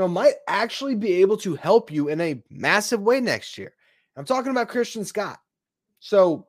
know, 0.00 0.08
might 0.08 0.34
actually 0.48 0.94
be 0.94 1.14
able 1.14 1.36
to 1.38 1.54
help 1.56 1.90
you 1.90 2.08
in 2.08 2.20
a 2.20 2.42
massive 2.50 3.00
way 3.00 3.20
next 3.20 3.56
year. 3.58 3.72
I'm 4.16 4.24
talking 4.24 4.50
about 4.50 4.68
Christian 4.68 5.04
Scott. 5.04 5.38
So, 6.00 6.46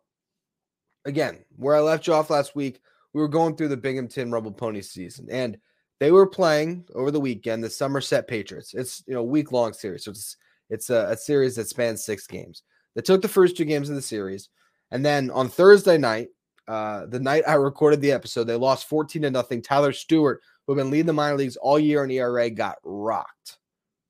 again, 1.05 1.45
where 1.55 1.75
I 1.75 1.79
left 1.79 2.07
you 2.07 2.13
off 2.13 2.29
last 2.29 2.55
week, 2.55 2.81
we 3.13 3.21
were 3.21 3.27
going 3.27 3.55
through 3.55 3.69
the 3.69 3.77
Binghamton 3.77 4.31
Rumble 4.31 4.51
Pony 4.51 4.81
season, 4.81 5.27
and 5.29 5.57
they 5.99 6.11
were 6.11 6.27
playing 6.27 6.85
over 6.95 7.11
the 7.11 7.19
weekend 7.19 7.63
the 7.63 7.69
Somerset 7.69 8.27
Patriots. 8.27 8.73
It's 8.73 9.03
you 9.07 9.13
know 9.13 9.23
week 9.23 9.51
long 9.51 9.73
series, 9.73 10.05
so 10.05 10.11
it's 10.11 10.37
it's 10.69 10.89
a, 10.89 11.07
a 11.09 11.17
series 11.17 11.55
that 11.57 11.67
spans 11.67 12.03
six 12.03 12.25
games. 12.27 12.63
They 12.95 13.01
took 13.01 13.21
the 13.21 13.27
first 13.27 13.57
two 13.57 13.65
games 13.65 13.89
of 13.89 13.95
the 13.95 14.01
series, 14.01 14.49
and 14.91 15.05
then 15.05 15.29
on 15.31 15.49
Thursday 15.49 15.97
night, 15.97 16.29
uh, 16.67 17.05
the 17.07 17.19
night 17.19 17.43
I 17.47 17.55
recorded 17.55 18.01
the 18.01 18.13
episode, 18.13 18.45
they 18.45 18.55
lost 18.55 18.87
14 18.87 19.23
to 19.23 19.31
nothing. 19.31 19.61
Tyler 19.61 19.91
Stuart 19.91 20.41
who 20.65 20.73
have 20.73 20.83
been 20.83 20.91
leading 20.91 21.07
the 21.07 21.13
minor 21.13 21.37
leagues 21.37 21.57
all 21.57 21.79
year 21.79 22.03
in 22.03 22.11
ERA, 22.11 22.49
got 22.49 22.77
rocked. 22.83 23.57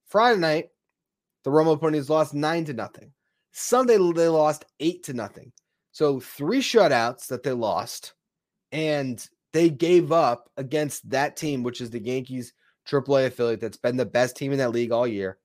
Friday 0.07 0.39
night, 0.39 0.69
the 1.43 1.51
Rumble 1.51 1.77
Ponies 1.77 2.09
lost 2.09 2.33
nine 2.33 2.65
to 2.65 2.73
nothing. 2.73 3.13
Sunday, 3.51 3.97
they 3.97 4.27
lost 4.27 4.65
eight 4.79 5.03
to 5.03 5.13
nothing. 5.13 5.51
So 5.91 6.19
three 6.19 6.61
shutouts 6.61 7.27
that 7.27 7.43
they 7.43 7.51
lost, 7.51 8.13
and 8.71 9.25
they 9.53 9.69
gave 9.69 10.11
up 10.11 10.49
against 10.57 11.09
that 11.09 11.35
team, 11.35 11.63
which 11.63 11.81
is 11.81 11.89
the 11.89 12.01
Yankees 12.01 12.53
AAA 12.87 13.27
affiliate 13.27 13.59
that's 13.59 13.77
been 13.77 13.97
the 13.97 14.05
best 14.05 14.35
team 14.35 14.51
in 14.51 14.57
that 14.59 14.71
league 14.71 14.91
all 14.91 15.07
year. 15.07 15.37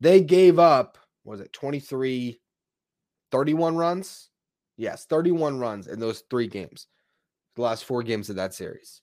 They 0.00 0.20
gave 0.20 0.58
up, 0.58 0.98
was 1.24 1.40
it 1.40 1.52
23, 1.52 2.40
31 3.30 3.76
runs? 3.76 4.30
Yes, 4.76 5.04
31 5.04 5.58
runs 5.58 5.88
in 5.88 6.00
those 6.00 6.22
three 6.30 6.46
games, 6.46 6.86
the 7.56 7.62
last 7.62 7.84
four 7.84 8.02
games 8.02 8.30
of 8.30 8.36
that 8.36 8.54
series. 8.54 9.02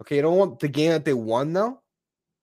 Okay, 0.00 0.16
you 0.16 0.22
don't 0.22 0.36
want 0.38 0.60
the 0.60 0.68
game 0.68 0.90
that 0.90 1.04
they 1.04 1.14
won 1.14 1.52
though. 1.52 1.80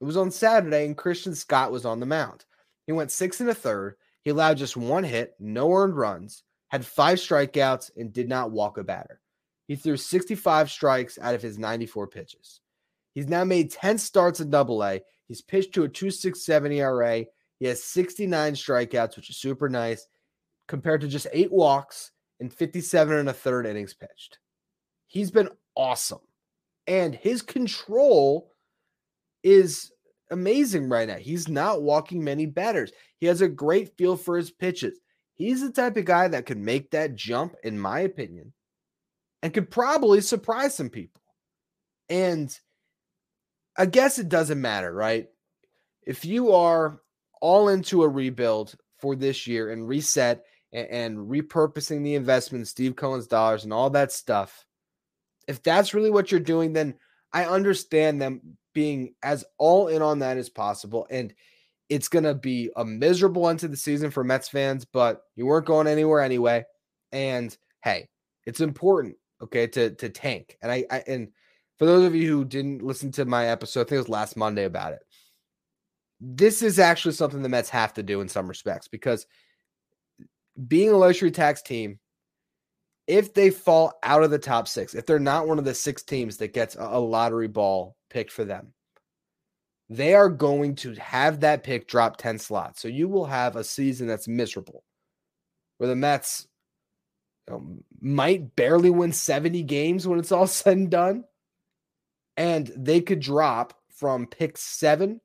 It 0.02 0.06
was 0.06 0.18
on 0.18 0.32
Saturday, 0.32 0.86
and 0.86 0.98
Christian 0.98 1.34
Scott 1.36 1.72
was 1.72 1.86
on 1.86 2.00
the 2.00 2.06
mound. 2.06 2.46
He 2.88 2.92
went 2.92 3.12
six 3.12 3.40
and 3.40 3.50
a 3.50 3.54
third. 3.54 3.96
He 4.24 4.32
allowed 4.32 4.58
just 4.58 4.76
one 4.76 5.04
hit, 5.04 5.34
no 5.40 5.72
earned 5.72 5.96
runs, 5.96 6.44
had 6.70 6.86
five 6.86 7.20
strikeouts, 7.20 7.92
and 7.96 8.12
did 8.12 8.28
not 8.28 8.52
walk 8.52 8.78
a 8.78 8.84
batter. 8.84 9.22
He 9.68 9.76
threw 9.76 9.96
65 9.96 10.70
strikes 10.70 11.18
out 11.22 11.36
of 11.36 11.42
his 11.42 11.58
94 11.58 12.08
pitches. 12.08 12.60
He's 13.14 13.28
now 13.28 13.44
made 13.44 13.72
10 13.72 13.98
starts 13.98 14.40
in 14.40 14.50
double 14.50 14.84
A. 14.84 15.02
He's 15.28 15.42
pitched 15.42 15.74
to 15.76 15.84
a 15.84 15.90
267 15.90 16.72
ERA. 16.74 17.26
He 17.60 17.66
has 17.66 17.84
69 17.84 18.54
strikeouts, 18.56 19.16
which 19.16 19.30
is 19.30 19.38
super 19.38 19.70
nice, 19.70 20.08
compared 20.68 21.02
to 21.02 21.08
just 21.08 21.28
eight 21.32 21.52
walks 21.52 22.12
and 22.40 22.54
57 22.54 23.18
and 23.18 23.30
a 23.30 23.34
third 23.34 23.66
innings 23.66 23.94
pitched. 23.94 24.40
He's 25.08 25.32
been 25.32 25.50
awesome 25.76 26.20
and 26.88 27.16
his 27.16 27.42
control 27.42 28.52
is 29.44 29.92
amazing 30.32 30.90
right 30.90 31.08
now. 31.08 31.18
He's 31.18 31.48
not 31.48 31.82
walking 31.82 32.24
many 32.24 32.46
batters. 32.46 32.92
He 33.20 33.28
has 33.28 33.42
a 33.42 33.48
great 33.48 33.96
feel 33.98 34.18
for 34.18 34.38
his 34.38 34.52
pitches. 34.52 35.00
He's 35.36 35.62
the 35.62 35.72
type 35.72 35.98
of 35.98 36.06
guy 36.06 36.28
that 36.28 36.46
could 36.46 36.58
make 36.58 36.92
that 36.92 37.16
jump, 37.16 37.56
in 37.64 37.80
my 37.80 38.02
opinion, 38.02 38.54
and 39.42 39.54
could 39.54 39.72
probably 39.72 40.22
surprise 40.22 40.76
some 40.76 40.90
people. 40.90 41.22
And 42.10 42.58
I 43.78 43.86
guess 43.86 44.20
it 44.20 44.30
doesn't 44.30 44.62
matter, 44.62 44.94
right? 44.94 45.28
If 46.06 46.26
you 46.26 46.52
are 46.52 47.02
all 47.42 47.70
into 47.70 48.04
a 48.04 48.10
rebuild 48.10 48.76
for 49.00 49.16
this 49.16 49.48
year 49.48 49.72
and 49.72 49.88
reset 49.88 50.44
and, 50.72 50.88
and 50.88 51.18
repurposing 51.18 52.04
the 52.04 52.16
investment, 52.16 52.68
Steve 52.68 52.96
Cohen's 52.96 53.28
dollars, 53.28 53.64
and 53.64 53.74
all 53.74 53.90
that 53.92 54.12
stuff, 54.12 54.66
if 55.48 55.62
that's 55.64 55.94
really 55.94 56.12
what 56.12 56.32
you're 56.32 56.40
doing, 56.40 56.74
then 56.74 56.96
I 57.32 57.46
understand 57.46 58.22
them 58.22 58.58
being 58.74 59.16
as 59.24 59.46
all 59.58 59.88
in 59.88 60.02
on 60.02 60.20
that 60.20 60.38
as 60.38 60.50
possible. 60.50 61.08
And 61.10 61.34
it's 61.90 62.08
going 62.08 62.24
to 62.24 62.34
be 62.34 62.70
a 62.76 62.86
miserable 62.86 63.50
end 63.50 63.60
to 63.60 63.68
the 63.68 63.78
season 63.78 64.12
for 64.12 64.24
Mets 64.24 64.50
fans, 64.50 64.86
but 64.86 65.24
you 65.36 65.46
weren't 65.46 65.66
going 65.66 65.88
anywhere 65.88 66.22
anyway. 66.22 66.66
And 67.12 67.56
hey, 67.84 68.10
it's 68.46 68.62
important, 68.62 69.16
okay, 69.42 69.68
to 69.68 69.92
to 69.92 70.10
tank. 70.10 70.58
And 70.62 70.72
I, 70.72 70.86
I 70.90 71.04
and 71.08 71.30
for 71.78 71.86
those 71.86 72.06
of 72.06 72.16
you 72.16 72.30
who 72.30 72.46
didn't 72.46 72.84
listen 72.84 73.12
to 73.14 73.26
my 73.26 73.48
episode, 73.48 73.82
I 73.82 73.84
think 73.84 73.92
it 73.94 73.98
was 73.98 74.10
last 74.10 74.38
Monday 74.38 74.66
about 74.66 74.94
it. 74.94 75.02
This 76.20 76.62
is 76.62 76.80
actually 76.80 77.14
something 77.14 77.42
the 77.42 77.50
Mets 77.50 77.70
have 77.70 77.94
to 77.96 78.04
do 78.04 78.22
in 78.22 78.30
some 78.30 78.48
respects 78.48 78.88
because 78.88 79.26
being 80.68 80.90
a 80.90 80.98
luxury 80.98 81.32
tax 81.32 81.62
team 81.62 82.00
if 83.08 83.34
they 83.34 83.50
fall 83.50 83.94
out 84.04 84.24
of 84.24 84.32
the 84.32 84.40
top 84.40 84.68
six, 84.68 84.96
if 84.96 85.06
they're 85.06 85.20
not 85.20 85.48
one 85.48 85.60
of 85.60 85.66
the 85.66 85.74
six 85.74 86.04
teams 86.04 86.38
that 86.38 86.54
gets 86.54 86.76
a 86.80 87.00
lottery 87.00 87.48
ball 87.48 87.98
picked 88.10 88.32
for 88.32 88.46
them, 88.46 88.74
they 89.90 90.14
are 90.14 90.30
going 90.30 90.76
to 90.76 90.94
have 90.96 91.42
that 91.42 91.64
pick 91.64 91.88
drop 91.88 92.18
10 92.18 92.40
slots. 92.40 92.82
So 92.82 92.88
you 92.88 93.08
will 93.08 93.26
have 93.26 93.56
a 93.56 93.64
season 93.64 94.08
that's 94.08 94.28
miserable 94.28 94.84
where 95.78 95.90
the 95.90 95.96
Mets 95.96 96.48
you 97.48 97.54
know, 97.54 97.78
might 98.00 98.56
barely 98.56 98.90
win 98.90 99.12
70 99.12 99.64
games 99.64 100.08
when 100.08 100.20
it's 100.20 100.32
all 100.32 100.48
said 100.48 100.78
and 100.78 100.90
done. 100.90 101.26
And 102.38 102.72
they 102.76 103.02
could 103.02 103.20
drop 103.20 103.76
from 103.96 104.26
pick 104.26 104.58
seven 104.58 105.22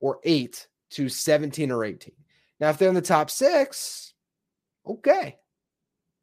or 0.00 0.18
eight 0.24 0.66
to 0.90 1.08
17 1.08 1.70
or 1.70 1.84
18. 1.84 2.12
Now, 2.60 2.70
if 2.70 2.78
they're 2.78 2.88
in 2.88 2.94
the 2.94 3.00
top 3.00 3.30
six, 3.30 4.12
okay, 4.86 5.38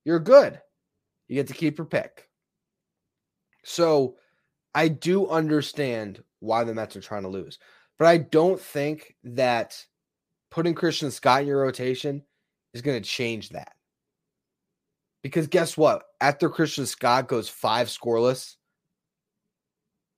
you're 0.05 0.19
good. 0.19 0.61
You 1.31 1.35
get 1.37 1.47
to 1.47 1.53
keep 1.53 1.77
your 1.77 1.85
pick. 1.85 2.27
So 3.63 4.17
I 4.75 4.89
do 4.89 5.29
understand 5.29 6.21
why 6.41 6.65
the 6.65 6.73
Mets 6.73 6.97
are 6.97 7.01
trying 7.01 7.21
to 7.23 7.29
lose, 7.29 7.57
but 7.97 8.09
I 8.09 8.17
don't 8.17 8.59
think 8.59 9.15
that 9.23 9.81
putting 10.49 10.73
Christian 10.73 11.09
Scott 11.09 11.43
in 11.43 11.47
your 11.47 11.61
rotation 11.61 12.23
is 12.73 12.81
going 12.81 13.01
to 13.01 13.09
change 13.09 13.47
that. 13.51 13.71
Because 15.23 15.47
guess 15.47 15.77
what? 15.77 16.03
After 16.19 16.49
Christian 16.49 16.85
Scott 16.85 17.29
goes 17.29 17.47
five 17.47 17.87
scoreless, 17.87 18.57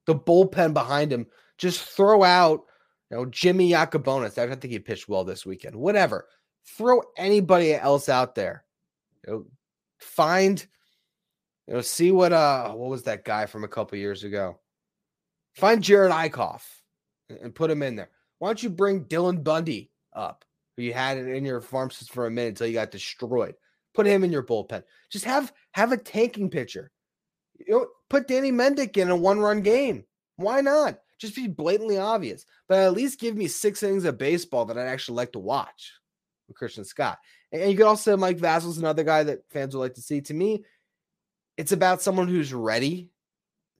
the 0.07 0.15
bullpen 0.15 0.73
behind 0.73 1.13
him 1.13 1.27
just 1.59 1.79
throw 1.79 2.23
out, 2.23 2.61
you 3.11 3.17
know, 3.17 3.25
Jimmy 3.27 3.69
Yacabonis. 3.69 4.39
I 4.39 4.47
don't 4.47 4.59
think 4.59 4.71
he 4.71 4.79
pitched 4.79 5.07
well 5.07 5.25
this 5.25 5.45
weekend. 5.45 5.75
Whatever. 5.75 6.27
Throw 6.75 7.03
anybody 7.19 7.75
else 7.75 8.09
out 8.09 8.33
there. 8.33 8.63
You 9.27 9.31
know, 9.31 9.45
find 9.99 10.65
you 11.67 11.75
know, 11.75 11.81
see 11.81 12.11
what 12.11 12.33
uh 12.33 12.71
what 12.71 12.89
was 12.89 13.03
that 13.03 13.25
guy 13.25 13.45
from 13.45 13.63
a 13.63 13.69
couple 13.69 13.97
years 13.97 14.23
ago? 14.23 14.59
Find 15.55 15.83
Jared 15.83 16.11
Eickhoff 16.11 16.63
and 17.29 17.55
put 17.55 17.71
him 17.71 17.83
in 17.83 17.95
there. 17.95 18.09
Why 18.39 18.49
don't 18.49 18.63
you 18.63 18.69
bring 18.69 19.05
Dylan 19.05 19.43
Bundy 19.43 19.91
up, 20.13 20.43
who 20.75 20.83
you 20.83 20.93
had 20.93 21.17
in 21.17 21.45
your 21.45 21.61
farm 21.61 21.91
system 21.91 22.13
for 22.13 22.27
a 22.27 22.31
minute 22.31 22.49
until 22.49 22.67
you 22.67 22.73
got 22.73 22.91
destroyed? 22.91 23.55
Put 23.93 24.07
him 24.07 24.23
in 24.23 24.31
your 24.31 24.43
bullpen. 24.43 24.83
Just 25.11 25.25
have 25.25 25.53
have 25.71 25.91
a 25.91 25.97
tanking 25.97 26.49
pitcher. 26.49 26.91
You 27.59 27.73
know, 27.73 27.87
put 28.09 28.27
Danny 28.27 28.51
Mendick 28.51 28.97
in 28.97 29.09
a 29.09 29.15
one-run 29.15 29.61
game. 29.61 30.05
Why 30.35 30.61
not? 30.61 30.99
Just 31.19 31.35
be 31.35 31.47
blatantly 31.47 31.97
obvious. 31.97 32.45
But 32.67 32.79
at 32.79 32.93
least 32.93 33.19
give 33.19 33.37
me 33.37 33.47
six 33.47 33.83
innings 33.83 34.05
of 34.05 34.17
baseball 34.17 34.65
that 34.65 34.77
I'd 34.77 34.87
actually 34.87 35.17
like 35.17 35.31
to 35.33 35.39
watch 35.39 35.93
with 36.47 36.57
Christian 36.57 36.83
Scott. 36.83 37.19
And 37.51 37.69
you 37.71 37.77
could 37.77 37.85
also 37.85 38.17
Mike 38.17 38.39
Vasil's 38.39 38.79
another 38.79 39.03
guy 39.03 39.23
that 39.23 39.43
fans 39.51 39.75
would 39.75 39.81
like 39.81 39.93
to 39.93 40.01
see. 40.01 40.21
To 40.21 40.33
me, 40.33 40.63
it's 41.57 41.71
about 41.71 42.01
someone 42.01 42.27
who's 42.27 42.53
ready 42.53 43.09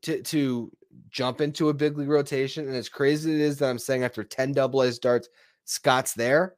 to 0.04 0.22
to 0.24 0.72
jump 1.10 1.42
into 1.42 1.70
a 1.70 1.74
big 1.74 1.98
league 1.98 2.10
rotation. 2.10 2.68
And 2.68 2.76
as 2.76 2.90
crazy 2.90 3.32
as 3.34 3.40
it 3.40 3.42
is 3.42 3.58
that 3.60 3.70
I'm 3.70 3.80
saying 3.80 4.04
after 4.04 4.24
10 4.24 4.54
double 4.54 4.82
A 4.82 4.92
starts, 4.92 5.30
Scott's 5.66 6.14
there. 6.14 6.56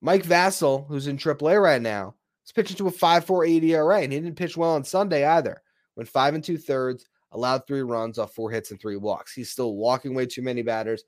Mike 0.00 0.24
Vasil, 0.24 0.86
who's 0.88 1.06
in 1.06 1.16
AAA 1.16 1.62
right 1.62 1.80
now, 1.80 2.14
is 2.44 2.52
pitching 2.52 2.76
to 2.76 2.88
a 2.88 2.92
5.48 2.92 3.62
ERA, 3.62 4.00
and 4.00 4.12
he 4.12 4.18
didn't 4.18 4.36
pitch 4.36 4.56
well 4.56 4.72
on 4.72 4.84
Sunday 4.84 5.24
either. 5.24 5.62
Went 5.94 6.08
five 6.08 6.34
and 6.34 6.42
two 6.42 6.58
thirds, 6.58 7.06
allowed 7.30 7.66
three 7.66 7.82
runs 7.82 8.18
off 8.18 8.34
four 8.34 8.50
hits 8.50 8.72
and 8.72 8.80
three 8.80 8.96
walks. 8.96 9.32
He's 9.32 9.50
still 9.50 9.76
walking 9.76 10.14
way 10.14 10.26
too 10.26 10.42
many 10.42 10.62
batters. 10.62 11.04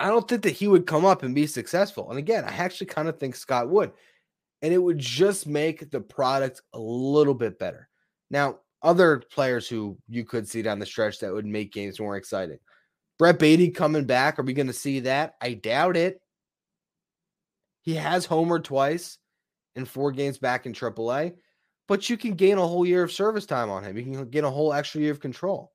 I 0.00 0.08
don't 0.08 0.28
think 0.28 0.42
that 0.42 0.50
he 0.50 0.68
would 0.68 0.86
come 0.86 1.04
up 1.04 1.22
and 1.22 1.34
be 1.34 1.46
successful. 1.46 2.10
And 2.10 2.18
again, 2.18 2.44
I 2.44 2.52
actually 2.52 2.86
kind 2.86 3.08
of 3.08 3.18
think 3.18 3.34
Scott 3.34 3.68
would. 3.68 3.92
And 4.62 4.72
it 4.72 4.78
would 4.78 4.98
just 4.98 5.46
make 5.46 5.90
the 5.90 6.00
product 6.00 6.62
a 6.72 6.78
little 6.78 7.34
bit 7.34 7.58
better. 7.58 7.88
Now, 8.30 8.58
other 8.82 9.22
players 9.30 9.68
who 9.68 9.98
you 10.08 10.24
could 10.24 10.48
see 10.48 10.62
down 10.62 10.78
the 10.78 10.86
stretch 10.86 11.20
that 11.20 11.32
would 11.32 11.46
make 11.46 11.72
games 11.72 12.00
more 12.00 12.16
exciting. 12.16 12.58
Brett 13.18 13.38
Baty 13.38 13.70
coming 13.70 14.04
back. 14.04 14.38
Are 14.38 14.42
we 14.42 14.52
going 14.52 14.68
to 14.68 14.72
see 14.72 15.00
that? 15.00 15.34
I 15.40 15.54
doubt 15.54 15.96
it. 15.96 16.20
He 17.82 17.94
has 17.94 18.26
homered 18.26 18.64
twice 18.64 19.18
in 19.74 19.84
four 19.84 20.12
games 20.12 20.38
back 20.38 20.66
in 20.66 20.72
AAA, 20.72 21.34
but 21.86 22.10
you 22.10 22.16
can 22.16 22.34
gain 22.34 22.58
a 22.58 22.66
whole 22.66 22.86
year 22.86 23.02
of 23.02 23.12
service 23.12 23.46
time 23.46 23.70
on 23.70 23.82
him. 23.82 23.96
You 23.96 24.04
can 24.04 24.30
get 24.30 24.44
a 24.44 24.50
whole 24.50 24.72
extra 24.72 25.00
year 25.00 25.12
of 25.12 25.20
control 25.20 25.72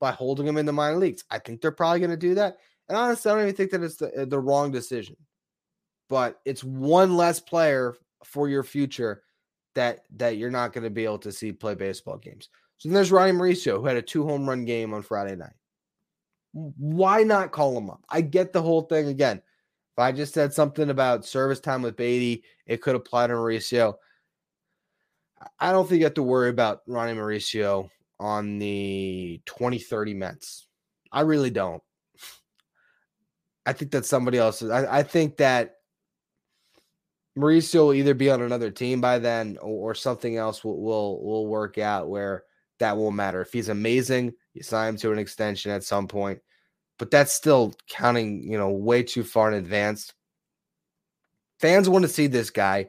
by 0.00 0.10
holding 0.10 0.46
him 0.46 0.56
in 0.56 0.66
the 0.66 0.72
minor 0.72 0.98
leagues. 0.98 1.24
I 1.30 1.38
think 1.38 1.60
they're 1.60 1.70
probably 1.70 2.00
going 2.00 2.10
to 2.10 2.16
do 2.16 2.34
that. 2.34 2.58
And 2.88 2.98
honestly, 2.98 3.30
I 3.30 3.34
don't 3.34 3.44
even 3.44 3.54
think 3.54 3.70
that 3.70 3.82
it's 3.82 3.96
the, 3.96 4.26
the 4.28 4.38
wrong 4.38 4.70
decision. 4.70 5.16
But 6.08 6.40
it's 6.44 6.62
one 6.62 7.16
less 7.16 7.40
player 7.40 7.96
for 8.26 8.48
your 8.48 8.62
future 8.62 9.22
that 9.74 10.00
that 10.16 10.36
you're 10.36 10.50
not 10.50 10.72
going 10.72 10.84
to 10.84 10.90
be 10.90 11.04
able 11.04 11.18
to 11.18 11.32
see 11.32 11.52
play 11.52 11.74
baseball 11.74 12.18
games. 12.18 12.48
So 12.78 12.88
then 12.88 12.94
there's 12.94 13.12
Ronnie 13.12 13.32
Mauricio, 13.32 13.78
who 13.78 13.86
had 13.86 13.96
a 13.96 14.02
two 14.02 14.26
home 14.26 14.48
run 14.48 14.64
game 14.64 14.92
on 14.92 15.02
Friday 15.02 15.36
night. 15.36 15.54
Why 16.52 17.22
not 17.22 17.52
call 17.52 17.76
him 17.76 17.90
up? 17.90 18.02
I 18.08 18.20
get 18.20 18.52
the 18.52 18.62
whole 18.62 18.82
thing 18.82 19.08
again. 19.08 19.38
If 19.38 19.98
I 19.98 20.12
just 20.12 20.34
said 20.34 20.52
something 20.52 20.90
about 20.90 21.24
service 21.24 21.60
time 21.60 21.82
with 21.82 21.96
Baty, 21.96 22.44
it 22.66 22.82
could 22.82 22.96
apply 22.96 23.28
to 23.28 23.34
Mauricio. 23.34 23.94
I 25.58 25.72
don't 25.72 25.88
think 25.88 26.00
you 26.00 26.06
have 26.06 26.14
to 26.14 26.22
worry 26.22 26.50
about 26.50 26.80
Ronnie 26.86 27.12
Mauricio 27.12 27.88
on 28.18 28.58
the 28.58 29.40
2030 29.46 30.14
Mets. 30.14 30.66
I 31.12 31.20
really 31.22 31.50
don't. 31.50 31.82
I 33.64 33.72
think 33.72 33.90
that 33.90 34.06
somebody 34.06 34.38
else. 34.38 34.62
I, 34.62 34.98
I 34.98 35.02
think 35.02 35.38
that 35.38 35.75
Mauricio 37.36 37.86
will 37.86 37.94
either 37.94 38.14
be 38.14 38.30
on 38.30 38.42
another 38.42 38.70
team 38.70 39.00
by 39.00 39.18
then 39.18 39.58
or, 39.60 39.90
or 39.90 39.94
something 39.94 40.36
else 40.36 40.64
will, 40.64 40.80
will 40.80 41.22
will 41.22 41.46
work 41.46 41.78
out 41.78 42.08
where 42.08 42.44
that 42.78 42.96
won't 42.96 43.16
matter. 43.16 43.40
If 43.40 43.52
he's 43.52 43.68
amazing, 43.68 44.32
you 44.54 44.62
sign 44.62 44.90
him 44.90 44.96
to 44.98 45.12
an 45.12 45.18
extension 45.18 45.70
at 45.70 45.84
some 45.84 46.08
point. 46.08 46.40
But 46.98 47.10
that's 47.10 47.32
still 47.32 47.74
counting, 47.88 48.50
you 48.50 48.56
know, 48.56 48.70
way 48.70 49.02
too 49.02 49.22
far 49.22 49.48
in 49.48 49.54
advance. 49.54 50.12
Fans 51.60 51.88
want 51.88 52.04
to 52.04 52.08
see 52.08 52.26
this 52.26 52.50
guy. 52.50 52.88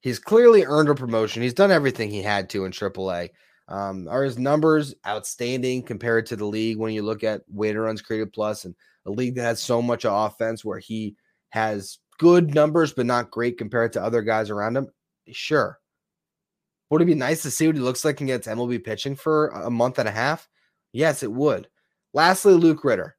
He's 0.00 0.18
clearly 0.18 0.64
earned 0.64 0.88
a 0.88 0.94
promotion. 0.94 1.42
He's 1.42 1.54
done 1.54 1.70
everything 1.70 2.10
he 2.10 2.22
had 2.22 2.50
to 2.50 2.64
in 2.64 2.72
AAA. 2.72 3.30
Um, 3.68 4.06
are 4.08 4.24
his 4.24 4.38
numbers 4.38 4.94
outstanding 5.06 5.82
compared 5.82 6.26
to 6.26 6.36
the 6.36 6.44
league 6.44 6.76
when 6.76 6.92
you 6.92 7.02
look 7.02 7.24
at 7.24 7.42
weighted 7.48 7.80
runs 7.80 8.02
created 8.02 8.32
plus 8.32 8.66
and 8.66 8.74
a 9.06 9.10
league 9.10 9.36
that 9.36 9.42
has 9.42 9.62
so 9.62 9.80
much 9.80 10.04
offense 10.06 10.64
where 10.64 10.78
he 10.78 11.16
has 11.50 11.98
good 12.18 12.54
numbers 12.54 12.92
but 12.92 13.06
not 13.06 13.30
great 13.30 13.58
compared 13.58 13.92
to 13.94 14.02
other 14.02 14.22
guys 14.22 14.50
around 14.50 14.76
him? 14.76 14.88
Sure. 15.32 15.78
Would 16.90 17.02
it 17.02 17.06
be 17.06 17.14
nice 17.14 17.42
to 17.42 17.50
see 17.50 17.66
what 17.66 17.76
he 17.76 17.82
looks 17.82 18.04
like 18.04 18.20
against 18.20 18.48
MLB 18.48 18.84
pitching 18.84 19.16
for 19.16 19.48
a 19.48 19.70
month 19.70 19.98
and 19.98 20.08
a 20.08 20.12
half? 20.12 20.48
Yes, 20.92 21.22
it 21.22 21.32
would. 21.32 21.68
Lastly, 22.12 22.54
Luke 22.54 22.84
Ritter. 22.84 23.16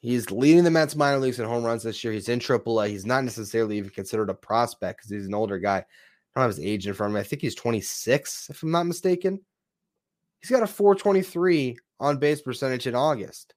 He's 0.00 0.30
leading 0.30 0.64
the 0.64 0.70
Mets 0.70 0.96
minor 0.96 1.18
leagues 1.18 1.38
in 1.38 1.46
home 1.46 1.62
runs 1.62 1.82
this 1.82 2.02
year. 2.02 2.12
He's 2.12 2.28
in 2.28 2.40
AAA. 2.40 2.88
He's 2.88 3.04
not 3.04 3.22
necessarily 3.22 3.76
even 3.76 3.90
considered 3.90 4.30
a 4.30 4.34
prospect 4.34 4.98
because 4.98 5.10
he's 5.10 5.26
an 5.26 5.34
older 5.34 5.58
guy. 5.58 5.76
I 5.76 5.84
don't 6.34 6.42
have 6.42 6.56
his 6.56 6.64
age 6.64 6.86
in 6.86 6.94
front 6.94 7.10
of 7.10 7.14
me. 7.14 7.20
I 7.20 7.24
think 7.24 7.42
he's 7.42 7.54
26, 7.54 8.48
if 8.50 8.62
I'm 8.62 8.70
not 8.70 8.86
mistaken. 8.86 9.40
He's 10.40 10.50
got 10.50 10.62
a 10.62 10.66
423 10.66 11.76
on 12.00 12.16
base 12.16 12.40
percentage 12.40 12.86
in 12.86 12.94
August. 12.94 13.54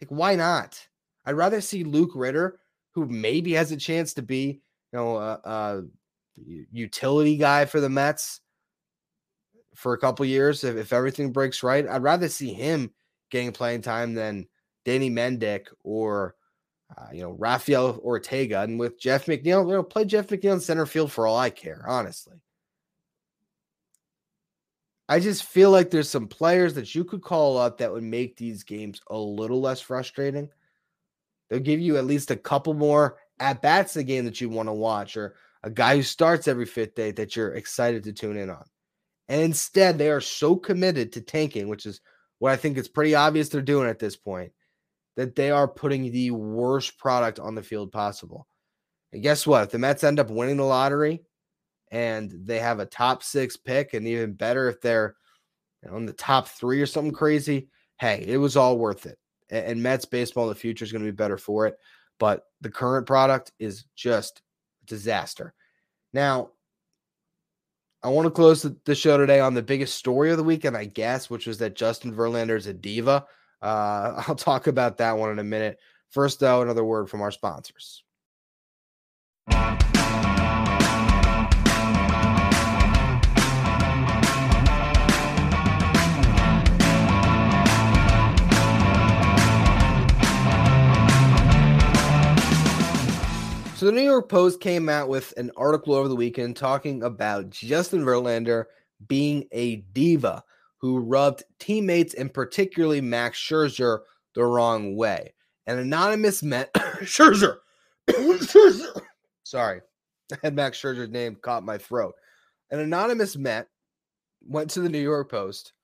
Like, 0.00 0.10
why 0.10 0.34
not? 0.34 0.80
I'd 1.26 1.32
rather 1.32 1.60
see 1.60 1.84
Luke 1.84 2.12
Ritter, 2.14 2.58
who 2.96 3.06
maybe 3.06 3.52
has 3.52 3.70
a 3.70 3.76
chance 3.76 4.14
to 4.14 4.22
be, 4.22 4.60
you 4.92 4.98
know, 4.98 5.18
a, 5.18 5.82
utility 6.72 7.36
guy 7.36 7.64
for 7.64 7.80
the 7.80 7.88
Mets 7.88 8.40
for 9.74 9.92
a 9.92 9.98
couple 9.98 10.24
years 10.26 10.64
if, 10.64 10.76
if 10.76 10.92
everything 10.92 11.30
breaks 11.30 11.62
right. 11.62 11.86
I'd 11.86 12.02
rather 12.02 12.28
see 12.28 12.52
him 12.52 12.90
getting 13.30 13.52
playing 13.52 13.82
time 13.82 14.14
than 14.14 14.46
Danny 14.84 15.10
Mendick 15.10 15.66
or 15.84 16.34
uh, 16.96 17.08
you 17.12 17.22
know 17.22 17.32
Rafael 17.32 18.00
Ortega, 18.02 18.62
and 18.62 18.78
with 18.78 18.98
Jeff 18.98 19.26
McNeil, 19.26 19.66
you 19.66 19.74
know, 19.74 19.82
play 19.82 20.04
Jeff 20.04 20.28
McNeil 20.28 20.54
in 20.54 20.60
center 20.60 20.86
field 20.86 21.10
for 21.10 21.26
all 21.26 21.36
I 21.36 21.50
care, 21.50 21.84
honestly. 21.86 22.36
I 25.08 25.20
just 25.20 25.44
feel 25.44 25.70
like 25.70 25.90
there's 25.90 26.10
some 26.10 26.26
players 26.26 26.74
that 26.74 26.94
you 26.94 27.04
could 27.04 27.22
call 27.22 27.58
up 27.58 27.78
that 27.78 27.92
would 27.92 28.02
make 28.02 28.36
these 28.36 28.64
games 28.64 29.00
a 29.08 29.16
little 29.16 29.60
less 29.60 29.80
frustrating. 29.80 30.48
They'll 31.48 31.60
give 31.60 31.80
you 31.80 31.96
at 31.96 32.06
least 32.06 32.30
a 32.30 32.36
couple 32.36 32.74
more 32.74 33.18
at 33.38 33.62
bats 33.62 33.96
a 33.96 34.02
game 34.02 34.24
that 34.24 34.40
you 34.40 34.48
want 34.48 34.68
to 34.68 34.72
watch, 34.72 35.16
or 35.16 35.36
a 35.62 35.70
guy 35.70 35.96
who 35.96 36.02
starts 36.02 36.48
every 36.48 36.66
fifth 36.66 36.94
day 36.94 37.10
that 37.12 37.36
you're 37.36 37.54
excited 37.54 38.04
to 38.04 38.12
tune 38.12 38.36
in 38.36 38.50
on. 38.50 38.64
And 39.28 39.42
instead, 39.42 39.98
they 39.98 40.10
are 40.10 40.20
so 40.20 40.56
committed 40.56 41.12
to 41.12 41.20
tanking, 41.20 41.68
which 41.68 41.86
is 41.86 42.00
what 42.38 42.52
I 42.52 42.56
think 42.56 42.78
is 42.78 42.88
pretty 42.88 43.14
obvious 43.14 43.48
they're 43.48 43.62
doing 43.62 43.88
at 43.88 43.98
this 43.98 44.16
point 44.16 44.52
that 45.16 45.34
they 45.34 45.50
are 45.50 45.66
putting 45.66 46.12
the 46.12 46.30
worst 46.30 46.98
product 46.98 47.40
on 47.40 47.54
the 47.54 47.62
field 47.62 47.90
possible. 47.90 48.46
And 49.12 49.22
guess 49.22 49.46
what? 49.46 49.64
If 49.64 49.70
the 49.70 49.78
Mets 49.78 50.04
end 50.04 50.20
up 50.20 50.30
winning 50.30 50.58
the 50.58 50.64
lottery 50.64 51.22
and 51.90 52.30
they 52.30 52.58
have 52.58 52.80
a 52.80 52.86
top 52.86 53.22
six 53.22 53.56
pick, 53.56 53.94
and 53.94 54.06
even 54.06 54.34
better 54.34 54.68
if 54.68 54.80
they're 54.80 55.16
you 55.82 55.90
know, 55.90 56.04
the 56.06 56.12
top 56.12 56.48
three 56.48 56.80
or 56.82 56.86
something 56.86 57.12
crazy, 57.12 57.68
hey, 57.98 58.24
it 58.26 58.36
was 58.36 58.56
all 58.56 58.78
worth 58.78 59.06
it. 59.06 59.18
And 59.50 59.82
Mets 59.82 60.04
baseball 60.04 60.44
in 60.44 60.48
the 60.50 60.54
future 60.54 60.84
is 60.84 60.92
going 60.92 61.04
to 61.04 61.10
be 61.10 61.16
better 61.16 61.38
for 61.38 61.66
it. 61.66 61.78
But 62.18 62.44
the 62.60 62.70
current 62.70 63.06
product 63.06 63.52
is 63.58 63.84
just 63.94 64.42
a 64.82 64.86
disaster. 64.86 65.54
Now, 66.12 66.50
I 68.02 68.08
want 68.08 68.26
to 68.26 68.30
close 68.30 68.62
the 68.62 68.94
show 68.94 69.18
today 69.18 69.40
on 69.40 69.54
the 69.54 69.62
biggest 69.62 69.96
story 69.96 70.30
of 70.30 70.36
the 70.36 70.44
weekend, 70.44 70.76
I 70.76 70.84
guess, 70.84 71.28
which 71.28 71.46
was 71.46 71.58
that 71.58 71.74
Justin 71.74 72.14
Verlander 72.14 72.56
is 72.56 72.66
a 72.66 72.74
diva. 72.74 73.26
Uh, 73.60 74.22
I'll 74.28 74.34
talk 74.34 74.66
about 74.66 74.98
that 74.98 75.18
one 75.18 75.30
in 75.30 75.38
a 75.38 75.44
minute. 75.44 75.78
First, 76.10 76.40
though, 76.40 76.62
another 76.62 76.84
word 76.84 77.10
from 77.10 77.20
our 77.20 77.30
sponsors. 77.32 78.04
The 93.86 93.92
New 93.92 94.02
York 94.02 94.28
Post 94.28 94.58
came 94.58 94.88
out 94.88 95.08
with 95.08 95.32
an 95.36 95.52
article 95.56 95.94
over 95.94 96.08
the 96.08 96.16
weekend 96.16 96.56
talking 96.56 97.04
about 97.04 97.50
Justin 97.50 98.04
Verlander 98.04 98.64
being 99.06 99.46
a 99.52 99.76
diva 99.76 100.42
who 100.78 100.98
rubbed 100.98 101.44
teammates 101.60 102.12
and 102.12 102.34
particularly 102.34 103.00
Max 103.00 103.38
Scherzer 103.38 104.00
the 104.34 104.42
wrong 104.42 104.96
way. 104.96 105.34
An 105.68 105.78
anonymous 105.78 106.42
met 106.42 106.72
Scherzer. 106.74 107.58
Scherzer. 108.10 109.02
Sorry, 109.44 109.82
I 110.32 110.36
had 110.42 110.56
Max 110.56 110.82
Scherzer's 110.82 111.10
name 111.10 111.36
caught 111.40 111.62
my 111.62 111.78
throat. 111.78 112.16
An 112.72 112.80
anonymous 112.80 113.36
Met 113.36 113.68
went 114.44 114.68
to 114.70 114.80
the 114.80 114.88
New 114.88 114.98
York 114.98 115.30
Post 115.30 115.74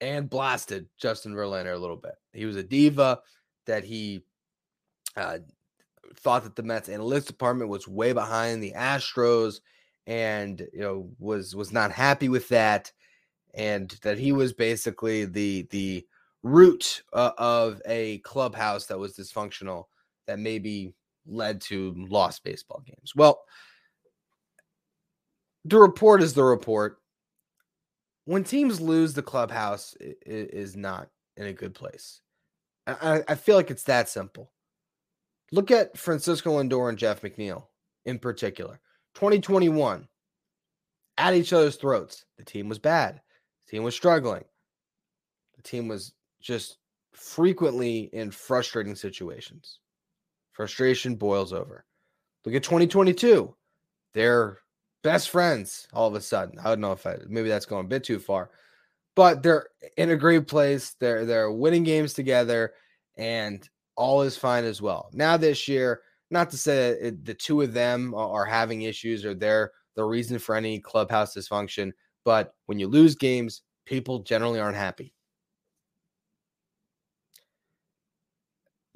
and 0.00 0.30
blasted 0.30 0.86
Justin 0.96 1.34
Verlander 1.34 1.74
a 1.74 1.78
little 1.78 1.98
bit. 1.98 2.14
He 2.32 2.46
was 2.46 2.56
a 2.56 2.62
diva 2.62 3.20
that 3.66 3.84
he 3.84 4.24
uh, 5.14 5.40
thought 6.16 6.44
that 6.44 6.56
the 6.56 6.62
Mets 6.62 6.88
analytics 6.88 7.26
department 7.26 7.70
was 7.70 7.88
way 7.88 8.12
behind 8.12 8.62
the 8.62 8.72
Astros 8.72 9.60
and 10.06 10.60
you 10.72 10.80
know 10.80 11.10
was 11.18 11.54
was 11.54 11.72
not 11.72 11.90
happy 11.90 12.28
with 12.28 12.48
that 12.48 12.92
and 13.54 13.90
that 14.02 14.18
he 14.18 14.32
was 14.32 14.52
basically 14.52 15.24
the 15.24 15.66
the 15.70 16.04
root 16.42 17.02
uh, 17.12 17.32
of 17.38 17.80
a 17.86 18.18
clubhouse 18.18 18.86
that 18.86 18.98
was 18.98 19.16
dysfunctional 19.16 19.84
that 20.26 20.38
maybe 20.38 20.94
led 21.26 21.60
to 21.60 21.94
lost 21.96 22.44
baseball 22.44 22.82
games. 22.84 23.14
Well, 23.16 23.42
the 25.64 25.78
report 25.78 26.22
is 26.22 26.34
the 26.34 26.44
report. 26.44 26.98
When 28.26 28.44
teams 28.44 28.80
lose, 28.80 29.14
the 29.14 29.22
clubhouse 29.22 29.94
is 30.00 30.76
not 30.76 31.08
in 31.36 31.46
a 31.46 31.52
good 31.52 31.74
place. 31.74 32.20
I, 32.86 33.22
I 33.28 33.34
feel 33.34 33.56
like 33.56 33.70
it's 33.70 33.84
that 33.84 34.08
simple. 34.08 34.50
Look 35.54 35.70
at 35.70 35.96
Francisco 35.96 36.58
Lindor 36.58 36.88
and 36.88 36.98
Jeff 36.98 37.22
McNeil. 37.22 37.66
in 38.06 38.18
particular. 38.18 38.80
2021, 39.14 40.08
at 41.16 41.34
each 41.34 41.52
other's 41.52 41.76
throats. 41.76 42.24
The 42.36 42.44
team 42.44 42.68
was 42.68 42.80
bad. 42.80 43.20
The 43.64 43.70
team 43.70 43.84
was 43.84 43.94
struggling. 43.94 44.42
The 45.54 45.62
team 45.62 45.86
was 45.86 46.12
just 46.40 46.78
frequently 47.12 48.10
in 48.12 48.32
frustrating 48.32 48.96
situations. 48.96 49.78
Frustration 50.52 51.14
boils 51.14 51.52
over. 51.52 51.84
Look 52.44 52.56
at 52.56 52.64
2022. 52.64 53.54
They're 54.12 54.58
best 55.04 55.30
friends 55.30 55.86
all 55.92 56.08
of 56.08 56.16
a 56.16 56.20
sudden. 56.20 56.58
I 56.58 56.64
don't 56.64 56.80
know 56.80 56.92
if 56.92 57.06
I 57.06 57.18
maybe 57.28 57.48
that's 57.48 57.66
going 57.66 57.84
a 57.84 57.88
bit 57.88 58.02
too 58.02 58.18
far, 58.18 58.50
but 59.14 59.44
they're 59.44 59.68
in 59.96 60.10
a 60.10 60.16
great 60.16 60.48
place. 60.48 60.96
They're 60.98 61.24
they're 61.24 61.52
winning 61.52 61.84
games 61.84 62.12
together, 62.12 62.74
and 63.16 63.68
all 63.96 64.22
is 64.22 64.36
fine 64.36 64.64
as 64.64 64.82
well. 64.82 65.10
Now 65.12 65.36
this 65.36 65.68
year, 65.68 66.02
not 66.30 66.50
to 66.50 66.58
say 66.58 66.90
it, 66.90 67.24
the 67.24 67.34
two 67.34 67.62
of 67.62 67.72
them 67.72 68.14
are, 68.14 68.40
are 68.40 68.44
having 68.44 68.82
issues 68.82 69.24
or 69.24 69.34
they're 69.34 69.72
the 69.94 70.04
reason 70.04 70.38
for 70.38 70.56
any 70.56 70.80
clubhouse 70.80 71.34
dysfunction, 71.34 71.92
but 72.24 72.54
when 72.66 72.78
you 72.78 72.88
lose 72.88 73.14
games, 73.14 73.62
people 73.84 74.20
generally 74.20 74.58
aren't 74.58 74.76
happy. 74.76 75.14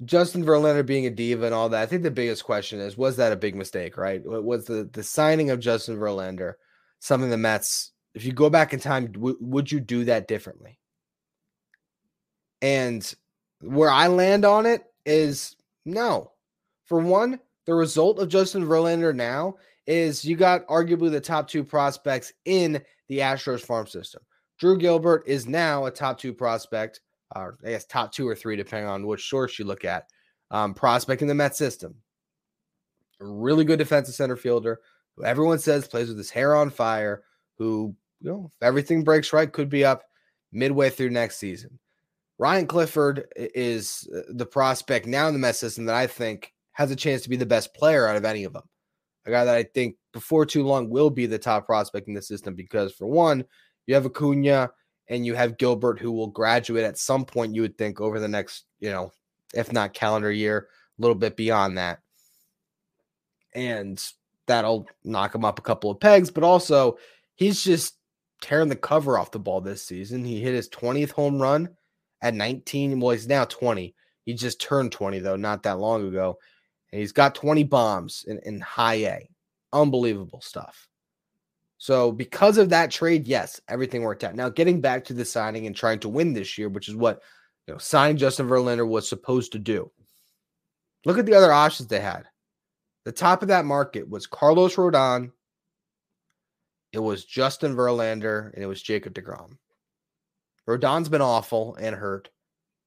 Justin 0.05 0.45
Verlander 0.45 0.85
being 0.85 1.05
a 1.05 1.09
diva 1.09 1.45
and 1.45 1.53
all 1.53 1.69
that. 1.69 1.81
I 1.81 1.85
think 1.85 2.03
the 2.03 2.11
biggest 2.11 2.45
question 2.45 2.79
is 2.79 2.97
was 2.97 3.17
that 3.17 3.33
a 3.33 3.37
big 3.37 3.55
mistake, 3.55 3.97
right? 3.97 4.21
Was 4.23 4.65
the 4.65 4.89
the 4.93 5.03
signing 5.03 5.49
of 5.49 5.59
Justin 5.59 5.97
Verlander 5.97 6.53
something 6.99 7.29
the 7.29 7.37
Mets 7.37 7.91
if 8.13 8.25
you 8.25 8.31
go 8.31 8.49
back 8.49 8.73
in 8.73 8.79
time 8.79 9.11
w- 9.11 9.37
would 9.39 9.71
you 9.71 9.79
do 9.79 10.05
that 10.05 10.27
differently? 10.27 10.79
And 12.61 13.13
where 13.61 13.89
I 13.89 14.07
land 14.07 14.45
on 14.45 14.65
it 14.65 14.83
is 15.09 15.55
no. 15.85 16.31
For 16.85 16.99
one, 16.99 17.39
the 17.65 17.73
result 17.73 18.19
of 18.19 18.29
Justin 18.29 18.65
Verlander 18.65 19.13
now 19.15 19.55
is 19.87 20.23
you 20.23 20.35
got 20.35 20.65
arguably 20.67 21.11
the 21.11 21.19
top 21.19 21.47
two 21.47 21.63
prospects 21.63 22.31
in 22.45 22.81
the 23.07 23.19
Astros 23.19 23.61
farm 23.61 23.87
system. 23.87 24.21
Drew 24.59 24.77
Gilbert 24.77 25.23
is 25.25 25.47
now 25.47 25.85
a 25.85 25.91
top 25.91 26.19
two 26.19 26.33
prospect 26.33 27.01
or 27.35 27.57
I 27.65 27.69
guess 27.69 27.85
top 27.85 28.11
two 28.11 28.27
or 28.27 28.35
three, 28.35 28.55
depending 28.55 28.89
on 28.89 29.05
which 29.05 29.29
source 29.29 29.59
you 29.59 29.65
look 29.65 29.85
at. 29.85 30.07
Um, 30.51 30.73
prospect 30.73 31.21
in 31.21 31.27
the 31.27 31.35
Met 31.35 31.55
system. 31.55 31.95
A 33.21 33.25
really 33.25 33.65
good 33.65 33.79
defensive 33.79 34.15
center 34.15 34.35
fielder 34.35 34.79
who 35.15 35.25
everyone 35.25 35.59
says 35.59 35.87
plays 35.87 36.07
with 36.07 36.17
his 36.17 36.31
hair 36.31 36.55
on 36.55 36.69
fire, 36.69 37.23
who, 37.57 37.95
you 38.21 38.31
know, 38.31 38.49
if 38.51 38.63
everything 38.63 39.03
breaks 39.03 39.33
right, 39.33 39.51
could 39.51 39.69
be 39.69 39.85
up 39.85 40.03
midway 40.51 40.89
through 40.89 41.11
next 41.11 41.37
season. 41.37 41.77
Ryan 42.39 42.67
Clifford 42.67 43.27
is 43.35 44.09
uh, 44.15 44.21
the 44.29 44.45
prospect 44.45 45.05
now 45.05 45.27
in 45.27 45.33
the 45.33 45.39
Met 45.39 45.57
system 45.57 45.85
that 45.85 45.95
I 45.95 46.07
think 46.07 46.53
has 46.71 46.89
a 46.89 46.95
chance 46.95 47.21
to 47.23 47.29
be 47.29 47.35
the 47.35 47.45
best 47.45 47.73
player 47.73 48.07
out 48.07 48.15
of 48.15 48.23
any 48.23 48.45
of 48.45 48.53
them. 48.53 48.63
A 49.25 49.31
guy 49.31 49.43
that 49.43 49.55
I 49.55 49.63
think 49.63 49.97
before 50.13 50.45
too 50.45 50.63
long 50.63 50.89
will 50.89 51.09
be 51.09 51.25
the 51.25 51.37
top 51.37 51.65
prospect 51.65 52.07
in 52.07 52.13
the 52.13 52.21
system 52.21 52.55
because, 52.55 52.93
for 52.93 53.07
one, 53.07 53.43
you 53.85 53.93
have 53.93 54.05
Acuna 54.05 54.71
and 55.09 55.25
you 55.25 55.35
have 55.35 55.57
Gilbert 55.57 55.99
who 55.99 56.13
will 56.13 56.27
graduate 56.27 56.85
at 56.85 56.97
some 56.97 57.25
point, 57.25 57.53
you 57.53 57.61
would 57.61 57.77
think, 57.77 57.99
over 57.99 58.21
the 58.21 58.27
next, 58.27 58.63
you 58.79 58.89
know, 58.89 59.11
if 59.53 59.73
not 59.73 59.93
calendar 59.93 60.31
year, 60.31 60.69
a 60.97 61.01
little 61.01 61.15
bit 61.15 61.35
beyond 61.35 61.77
that. 61.77 61.99
And 63.53 64.01
that'll 64.47 64.87
knock 65.03 65.35
him 65.35 65.43
up 65.43 65.59
a 65.59 65.63
couple 65.63 65.91
of 65.91 65.99
pegs, 65.99 66.31
but 66.31 66.45
also 66.45 66.97
he's 67.35 67.61
just 67.61 67.97
tearing 68.41 68.69
the 68.69 68.77
cover 68.77 69.19
off 69.19 69.31
the 69.31 69.39
ball 69.39 69.59
this 69.59 69.83
season. 69.83 70.23
He 70.23 70.39
hit 70.39 70.53
his 70.53 70.69
20th 70.69 71.11
home 71.11 71.41
run 71.41 71.69
at 72.21 72.33
19. 72.33 72.99
Well, 72.99 73.11
he's 73.11 73.27
now 73.27 73.45
20. 73.45 73.93
He 74.25 74.33
just 74.33 74.61
turned 74.61 74.91
20, 74.91 75.19
though, 75.19 75.35
not 75.35 75.63
that 75.63 75.79
long 75.79 76.07
ago. 76.07 76.37
And 76.91 76.99
he's 76.99 77.11
got 77.11 77.35
20 77.35 77.63
bombs 77.63 78.25
in, 78.27 78.39
in 78.43 78.59
high 78.59 79.05
A. 79.05 79.29
Unbelievable 79.73 80.41
stuff. 80.41 80.87
So 81.77 82.11
because 82.11 82.57
of 82.57 82.69
that 82.69 82.91
trade, 82.91 83.27
yes, 83.27 83.61
everything 83.69 84.01
worked 84.01 84.23
out. 84.23 84.35
Now 84.35 84.49
getting 84.49 84.81
back 84.81 85.05
to 85.05 85.13
the 85.13 85.23
signing 85.23 85.65
and 85.65 85.75
trying 85.75 85.99
to 85.99 86.09
win 86.09 86.33
this 86.33 86.57
year, 86.57 86.67
which 86.67 86.89
is 86.89 86.95
what 86.95 87.21
you 87.67 87.73
know, 87.73 87.77
signing 87.77 88.17
Justin 88.17 88.47
Verlander 88.47 88.87
was 88.87 89.07
supposed 89.07 89.53
to 89.53 89.59
do. 89.59 89.89
Look 91.05 91.17
at 91.17 91.25
the 91.25 91.35
other 91.35 91.53
options 91.53 91.87
they 91.87 92.01
had. 92.01 92.25
The 93.05 93.11
top 93.13 93.41
of 93.41 93.47
that 93.47 93.63
market 93.63 94.09
was 94.09 94.27
Carlos 94.27 94.75
Rodon, 94.75 95.31
it 96.91 96.99
was 96.99 97.23
Justin 97.23 97.75
Verlander, 97.75 98.51
and 98.53 98.63
it 98.63 98.67
was 98.67 98.81
Jacob 98.81 99.13
DeGrom. 99.13 99.57
Rodon's 100.69 101.09
been 101.09 101.21
awful 101.21 101.75
and 101.79 101.95
hurt. 101.95 102.29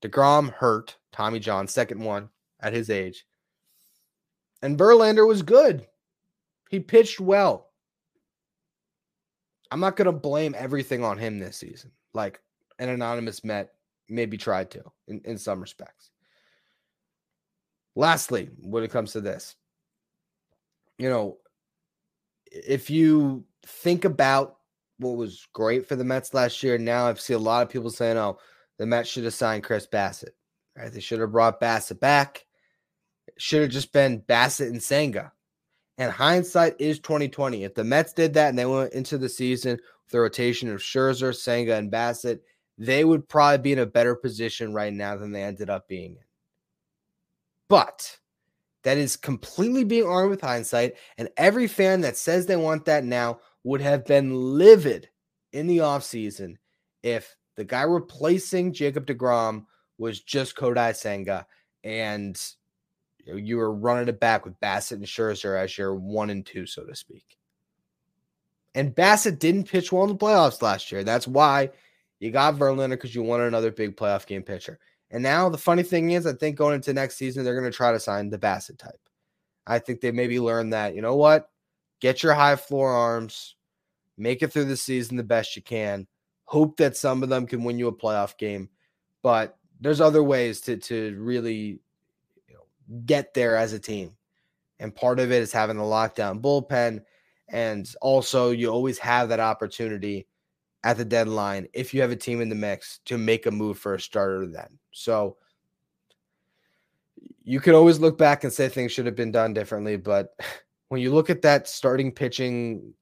DeGrom 0.02 0.52
hurt. 0.52 0.96
Tommy 1.10 1.40
John, 1.40 1.66
second 1.66 2.00
one 2.00 2.28
at 2.60 2.72
his 2.72 2.88
age. 2.88 3.26
And 4.62 4.78
Verlander 4.78 5.26
was 5.26 5.42
good. 5.42 5.88
He 6.70 6.78
pitched 6.78 7.18
well. 7.18 7.70
I'm 9.72 9.80
not 9.80 9.96
going 9.96 10.06
to 10.06 10.12
blame 10.12 10.54
everything 10.56 11.02
on 11.02 11.18
him 11.18 11.38
this 11.38 11.56
season, 11.56 11.90
like 12.14 12.40
an 12.78 12.88
anonymous 12.88 13.42
Met 13.42 13.72
maybe 14.08 14.36
tried 14.36 14.70
to 14.70 14.84
in, 15.08 15.20
in 15.24 15.36
some 15.36 15.60
respects. 15.60 16.10
Lastly, 17.96 18.48
when 18.60 18.84
it 18.84 18.92
comes 18.92 19.12
to 19.12 19.20
this, 19.20 19.56
you 20.98 21.08
know, 21.08 21.38
if 22.46 22.90
you 22.90 23.44
think 23.66 24.04
about 24.04 24.58
what 25.02 25.16
was 25.16 25.46
great 25.52 25.86
for 25.86 25.96
the 25.96 26.04
Mets 26.04 26.34
last 26.34 26.62
year, 26.62 26.78
now 26.78 27.06
I've 27.06 27.20
seen 27.20 27.36
a 27.36 27.40
lot 27.40 27.62
of 27.62 27.70
people 27.70 27.90
saying, 27.90 28.16
oh, 28.16 28.38
the 28.78 28.86
Mets 28.86 29.08
should 29.08 29.24
have 29.24 29.34
signed 29.34 29.64
Chris 29.64 29.86
Bassitt. 29.86 30.34
Right? 30.76 30.92
They 30.92 31.00
should 31.00 31.20
have 31.20 31.32
brought 31.32 31.60
Bassitt 31.60 32.00
back. 32.00 32.46
It 33.26 33.34
should 33.40 33.62
have 33.62 33.70
just 33.70 33.92
been 33.92 34.22
Bassitt 34.22 34.68
and 34.68 34.82
Senga. 34.82 35.32
And 35.98 36.10
hindsight 36.10 36.76
is 36.78 36.98
2020. 37.00 37.64
If 37.64 37.74
the 37.74 37.84
Mets 37.84 38.12
did 38.12 38.34
that 38.34 38.48
and 38.48 38.58
they 38.58 38.64
went 38.64 38.92
into 38.94 39.18
the 39.18 39.28
season 39.28 39.72
with 39.72 40.10
the 40.10 40.20
rotation 40.20 40.70
of 40.70 40.80
Scherzer, 40.80 41.34
Senga, 41.34 41.76
and 41.76 41.92
Bassitt, 41.92 42.40
they 42.78 43.04
would 43.04 43.28
probably 43.28 43.58
be 43.58 43.72
in 43.72 43.78
a 43.78 43.86
better 43.86 44.14
position 44.14 44.72
right 44.72 44.92
now 44.92 45.16
than 45.16 45.32
they 45.32 45.42
ended 45.42 45.68
up 45.68 45.86
being 45.88 46.12
in. 46.12 46.24
But 47.68 48.18
that 48.84 48.98
is 48.98 49.16
completely 49.16 49.84
being 49.84 50.06
armed 50.06 50.30
with 50.30 50.40
hindsight. 50.40 50.94
And 51.18 51.28
every 51.36 51.68
fan 51.68 52.00
that 52.00 52.16
says 52.16 52.46
they 52.46 52.56
want 52.56 52.86
that 52.86 53.04
now 53.04 53.40
would 53.64 53.80
have 53.80 54.04
been 54.04 54.34
livid 54.34 55.08
in 55.52 55.66
the 55.66 55.78
offseason 55.78 56.56
if 57.02 57.36
the 57.56 57.64
guy 57.64 57.82
replacing 57.82 58.72
Jacob 58.72 59.06
DeGrom 59.06 59.66
was 59.98 60.20
just 60.20 60.56
Kodai 60.56 60.96
Senga 60.96 61.46
and 61.84 62.40
you 63.24 63.56
were 63.56 63.72
running 63.72 64.08
it 64.08 64.18
back 64.18 64.44
with 64.44 64.58
Bassitt 64.60 64.92
and 64.92 65.06
Scherzer 65.06 65.60
as 65.60 65.76
your 65.78 65.94
one 65.94 66.30
and 66.30 66.44
two, 66.44 66.66
so 66.66 66.84
to 66.84 66.94
speak. 66.94 67.36
And 68.74 68.94
Bassitt 68.94 69.38
didn't 69.38 69.68
pitch 69.68 69.92
well 69.92 70.04
in 70.04 70.08
the 70.08 70.16
playoffs 70.16 70.62
last 70.62 70.90
year. 70.90 71.04
That's 71.04 71.28
why 71.28 71.70
you 72.18 72.30
got 72.30 72.54
Verlander 72.56 72.90
because 72.90 73.14
you 73.14 73.22
wanted 73.22 73.48
another 73.48 73.70
big 73.70 73.96
playoff 73.96 74.26
game 74.26 74.42
pitcher. 74.42 74.78
And 75.10 75.22
now 75.22 75.48
the 75.50 75.58
funny 75.58 75.82
thing 75.82 76.12
is, 76.12 76.26
I 76.26 76.32
think 76.32 76.56
going 76.56 76.74
into 76.74 76.92
next 76.94 77.16
season, 77.16 77.44
they're 77.44 77.58
going 77.58 77.70
to 77.70 77.76
try 77.76 77.92
to 77.92 78.00
sign 78.00 78.30
the 78.30 78.38
Bassitt 78.38 78.78
type. 78.78 78.98
I 79.66 79.78
think 79.78 80.00
they 80.00 80.10
maybe 80.10 80.40
learned 80.40 80.72
that, 80.72 80.94
you 80.94 81.02
know 81.02 81.16
what? 81.16 81.50
Get 82.02 82.24
your 82.24 82.34
high 82.34 82.56
floor 82.56 82.90
arms, 82.90 83.54
make 84.18 84.42
it 84.42 84.52
through 84.52 84.64
the 84.64 84.76
season 84.76 85.16
the 85.16 85.22
best 85.22 85.54
you 85.54 85.62
can. 85.62 86.08
Hope 86.46 86.76
that 86.78 86.96
some 86.96 87.22
of 87.22 87.28
them 87.28 87.46
can 87.46 87.62
win 87.62 87.78
you 87.78 87.86
a 87.86 87.96
playoff 87.96 88.36
game. 88.36 88.68
But 89.22 89.56
there's 89.80 90.00
other 90.00 90.24
ways 90.24 90.60
to 90.62 90.78
to 90.78 91.16
really 91.16 91.78
get 93.06 93.34
there 93.34 93.56
as 93.56 93.72
a 93.72 93.78
team. 93.78 94.16
And 94.80 94.92
part 94.92 95.20
of 95.20 95.30
it 95.30 95.42
is 95.42 95.52
having 95.52 95.76
the 95.76 95.84
lockdown 95.84 96.40
bullpen. 96.40 97.04
And 97.48 97.88
also, 98.02 98.50
you 98.50 98.68
always 98.68 98.98
have 98.98 99.28
that 99.28 99.38
opportunity 99.38 100.26
at 100.82 100.96
the 100.96 101.04
deadline 101.04 101.68
if 101.72 101.94
you 101.94 102.00
have 102.00 102.10
a 102.10 102.16
team 102.16 102.40
in 102.40 102.48
the 102.48 102.56
mix 102.56 102.98
to 103.04 103.16
make 103.16 103.46
a 103.46 103.50
move 103.52 103.78
for 103.78 103.94
a 103.94 104.00
starter 104.00 104.44
then. 104.48 104.76
So 104.90 105.36
you 107.44 107.60
can 107.60 107.74
always 107.74 108.00
look 108.00 108.18
back 108.18 108.42
and 108.42 108.52
say 108.52 108.68
things 108.68 108.90
should 108.90 109.06
have 109.06 109.14
been 109.14 109.30
done 109.30 109.54
differently. 109.54 109.96
But 109.96 110.34
when 110.92 111.00
you 111.00 111.10
look 111.10 111.30
at 111.30 111.40
that 111.40 111.66
starting 111.66 112.12
pitching 112.12 112.92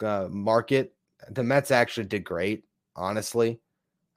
uh, 0.00 0.26
market, 0.30 0.94
the 1.28 1.42
Mets 1.42 1.70
actually 1.70 2.06
did 2.06 2.24
great, 2.24 2.64
honestly. 2.96 3.60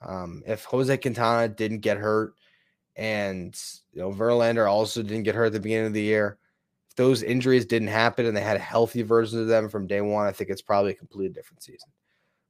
Um, 0.01 0.41
if 0.47 0.63
Jose 0.63 0.95
Quintana 0.95 1.49
didn't 1.49 1.79
get 1.79 1.97
hurt, 1.97 2.35
and 2.95 3.61
you 3.91 3.99
know 3.99 4.13
Verlander 4.13 4.71
also 4.71 5.03
didn't 5.03 5.23
get 5.23 5.35
hurt 5.35 5.47
at 5.47 5.51
the 5.51 5.59
beginning 5.59 5.87
of 5.87 5.93
the 5.93 6.01
year. 6.01 6.37
If 6.87 6.95
those 6.95 7.21
injuries 7.21 7.65
didn't 7.65 7.89
happen 7.89 8.25
and 8.25 8.37
they 8.37 8.41
had 8.41 8.55
a 8.55 8.59
healthy 8.61 9.01
version 9.01 9.41
of 9.41 9.47
them 9.47 9.67
from 9.67 9.85
day 9.85 9.99
one, 9.99 10.25
I 10.25 10.31
think 10.31 10.49
it's 10.49 10.61
probably 10.61 10.91
a 10.91 10.95
completely 10.95 11.33
different 11.33 11.61
season. 11.61 11.89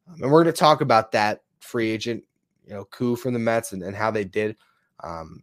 Um, 0.08 0.21
and 0.21 0.32
we're 0.32 0.43
going 0.43 0.53
to 0.53 0.60
talk 0.60 0.82
about 0.82 1.12
that 1.13 1.41
free 1.62 1.89
agent, 1.89 2.23
you 2.63 2.75
know, 2.75 2.86
coup 2.86 3.15
from 3.15 3.34
the 3.34 3.39
Mets 3.39 3.71
and, 3.71 3.82
and 3.82 3.95
how 3.95 4.12
they 4.12 4.23
did 4.23 4.55
um, 5.03 5.41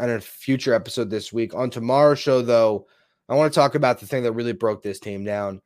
on 0.00 0.10
a 0.10 0.20
future 0.20 0.74
episode 0.74 1.08
this 1.08 1.32
week. 1.32 1.54
On 1.54 1.70
tomorrow's 1.70 2.18
show, 2.18 2.42
though, 2.42 2.88
I 3.28 3.34
want 3.34 3.52
to 3.52 3.58
talk 3.58 3.74
about 3.74 3.98
the 3.98 4.06
thing 4.06 4.22
that 4.22 4.32
really 4.32 4.52
broke 4.52 4.82
this 4.82 5.00
team 5.00 5.24
down. 5.24 5.60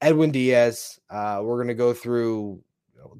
Edwin 0.00 0.30
Diaz. 0.30 0.98
Uh, 1.10 1.40
we're 1.42 1.56
going 1.56 1.68
to 1.68 1.74
go 1.74 1.92
through 1.92 2.62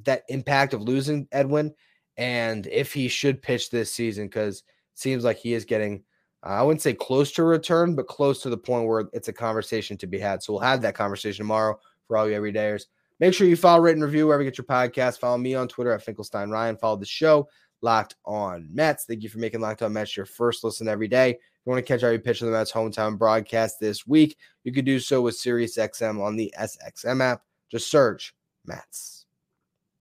that 0.05 0.22
impact 0.29 0.74
of 0.74 0.83
losing 0.83 1.29
Edwin 1.33 1.74
and 2.16 2.66
if 2.66 2.92
he 2.92 3.09
should 3.09 3.42
pitch 3.42 3.70
this 3.70 3.92
season 3.92 4.26
because 4.26 4.59
it– 4.59 4.64
seems 5.00 5.24
like 5.24 5.38
he 5.38 5.55
is 5.55 5.64
getting 5.64 6.03
I 6.42 6.62
wouldn't 6.62 6.81
say 6.81 6.94
close 6.94 7.33
to 7.33 7.42
return, 7.42 7.94
but 7.94 8.07
close 8.07 8.40
to 8.42 8.48
the 8.48 8.57
point 8.57 8.87
where 8.87 9.05
it's 9.12 9.29
a 9.29 9.33
conversation 9.33 9.98
to 9.98 10.07
be 10.07 10.18
had. 10.18 10.42
So 10.42 10.55
we'll 10.55 10.62
have 10.62 10.81
that 10.81 10.94
conversation 10.94 11.44
tomorrow 11.44 11.79
for 12.07 12.16
all 12.16 12.31
you 12.31 12.35
everydayers. 12.35 12.85
Make 13.18 13.35
sure 13.35 13.46
you 13.46 13.57
follow, 13.57 13.83
rate, 13.83 13.92
and 13.92 14.03
review 14.03 14.26
wherever 14.26 14.42
you 14.42 14.50
get 14.50 14.57
your 14.57 14.64
podcast. 14.64 15.18
Follow 15.18 15.37
me 15.37 15.55
on 15.55 15.68
Twitter 15.68 15.92
at 15.92 16.03
Finkelstein 16.03 16.48
Ryan. 16.48 16.79
Follow 16.79 16.96
the 16.96 17.05
show, 17.05 17.46
Locked 17.83 18.16
On 18.24 18.66
Mets. 18.72 19.05
Thank 19.05 19.22
you 19.22 19.29
for 19.29 19.38
making 19.38 19.61
Locked 19.61 19.83
On 19.83 19.92
Mets 19.92 20.16
your 20.16 20.24
first 20.24 20.64
listen 20.64 20.88
every 20.88 21.09
day. 21.09 21.38
You 21.64 21.70
want 21.70 21.84
to 21.84 21.92
catch 21.92 22.02
every 22.02 22.18
pitch 22.18 22.40
of 22.40 22.46
the 22.46 22.52
Mets 22.52 22.72
hometown 22.72 23.18
broadcast 23.18 23.80
this 23.80 24.06
week, 24.06 24.36
you 24.64 24.72
could 24.72 24.84
do 24.84 24.98
so 24.98 25.20
with 25.20 25.38
SiriusXM 25.38 26.22
on 26.22 26.36
the 26.36 26.52
SXM 26.58 27.22
app. 27.22 27.42
Just 27.70 27.90
search 27.90 28.34
Mets. 28.64 29.19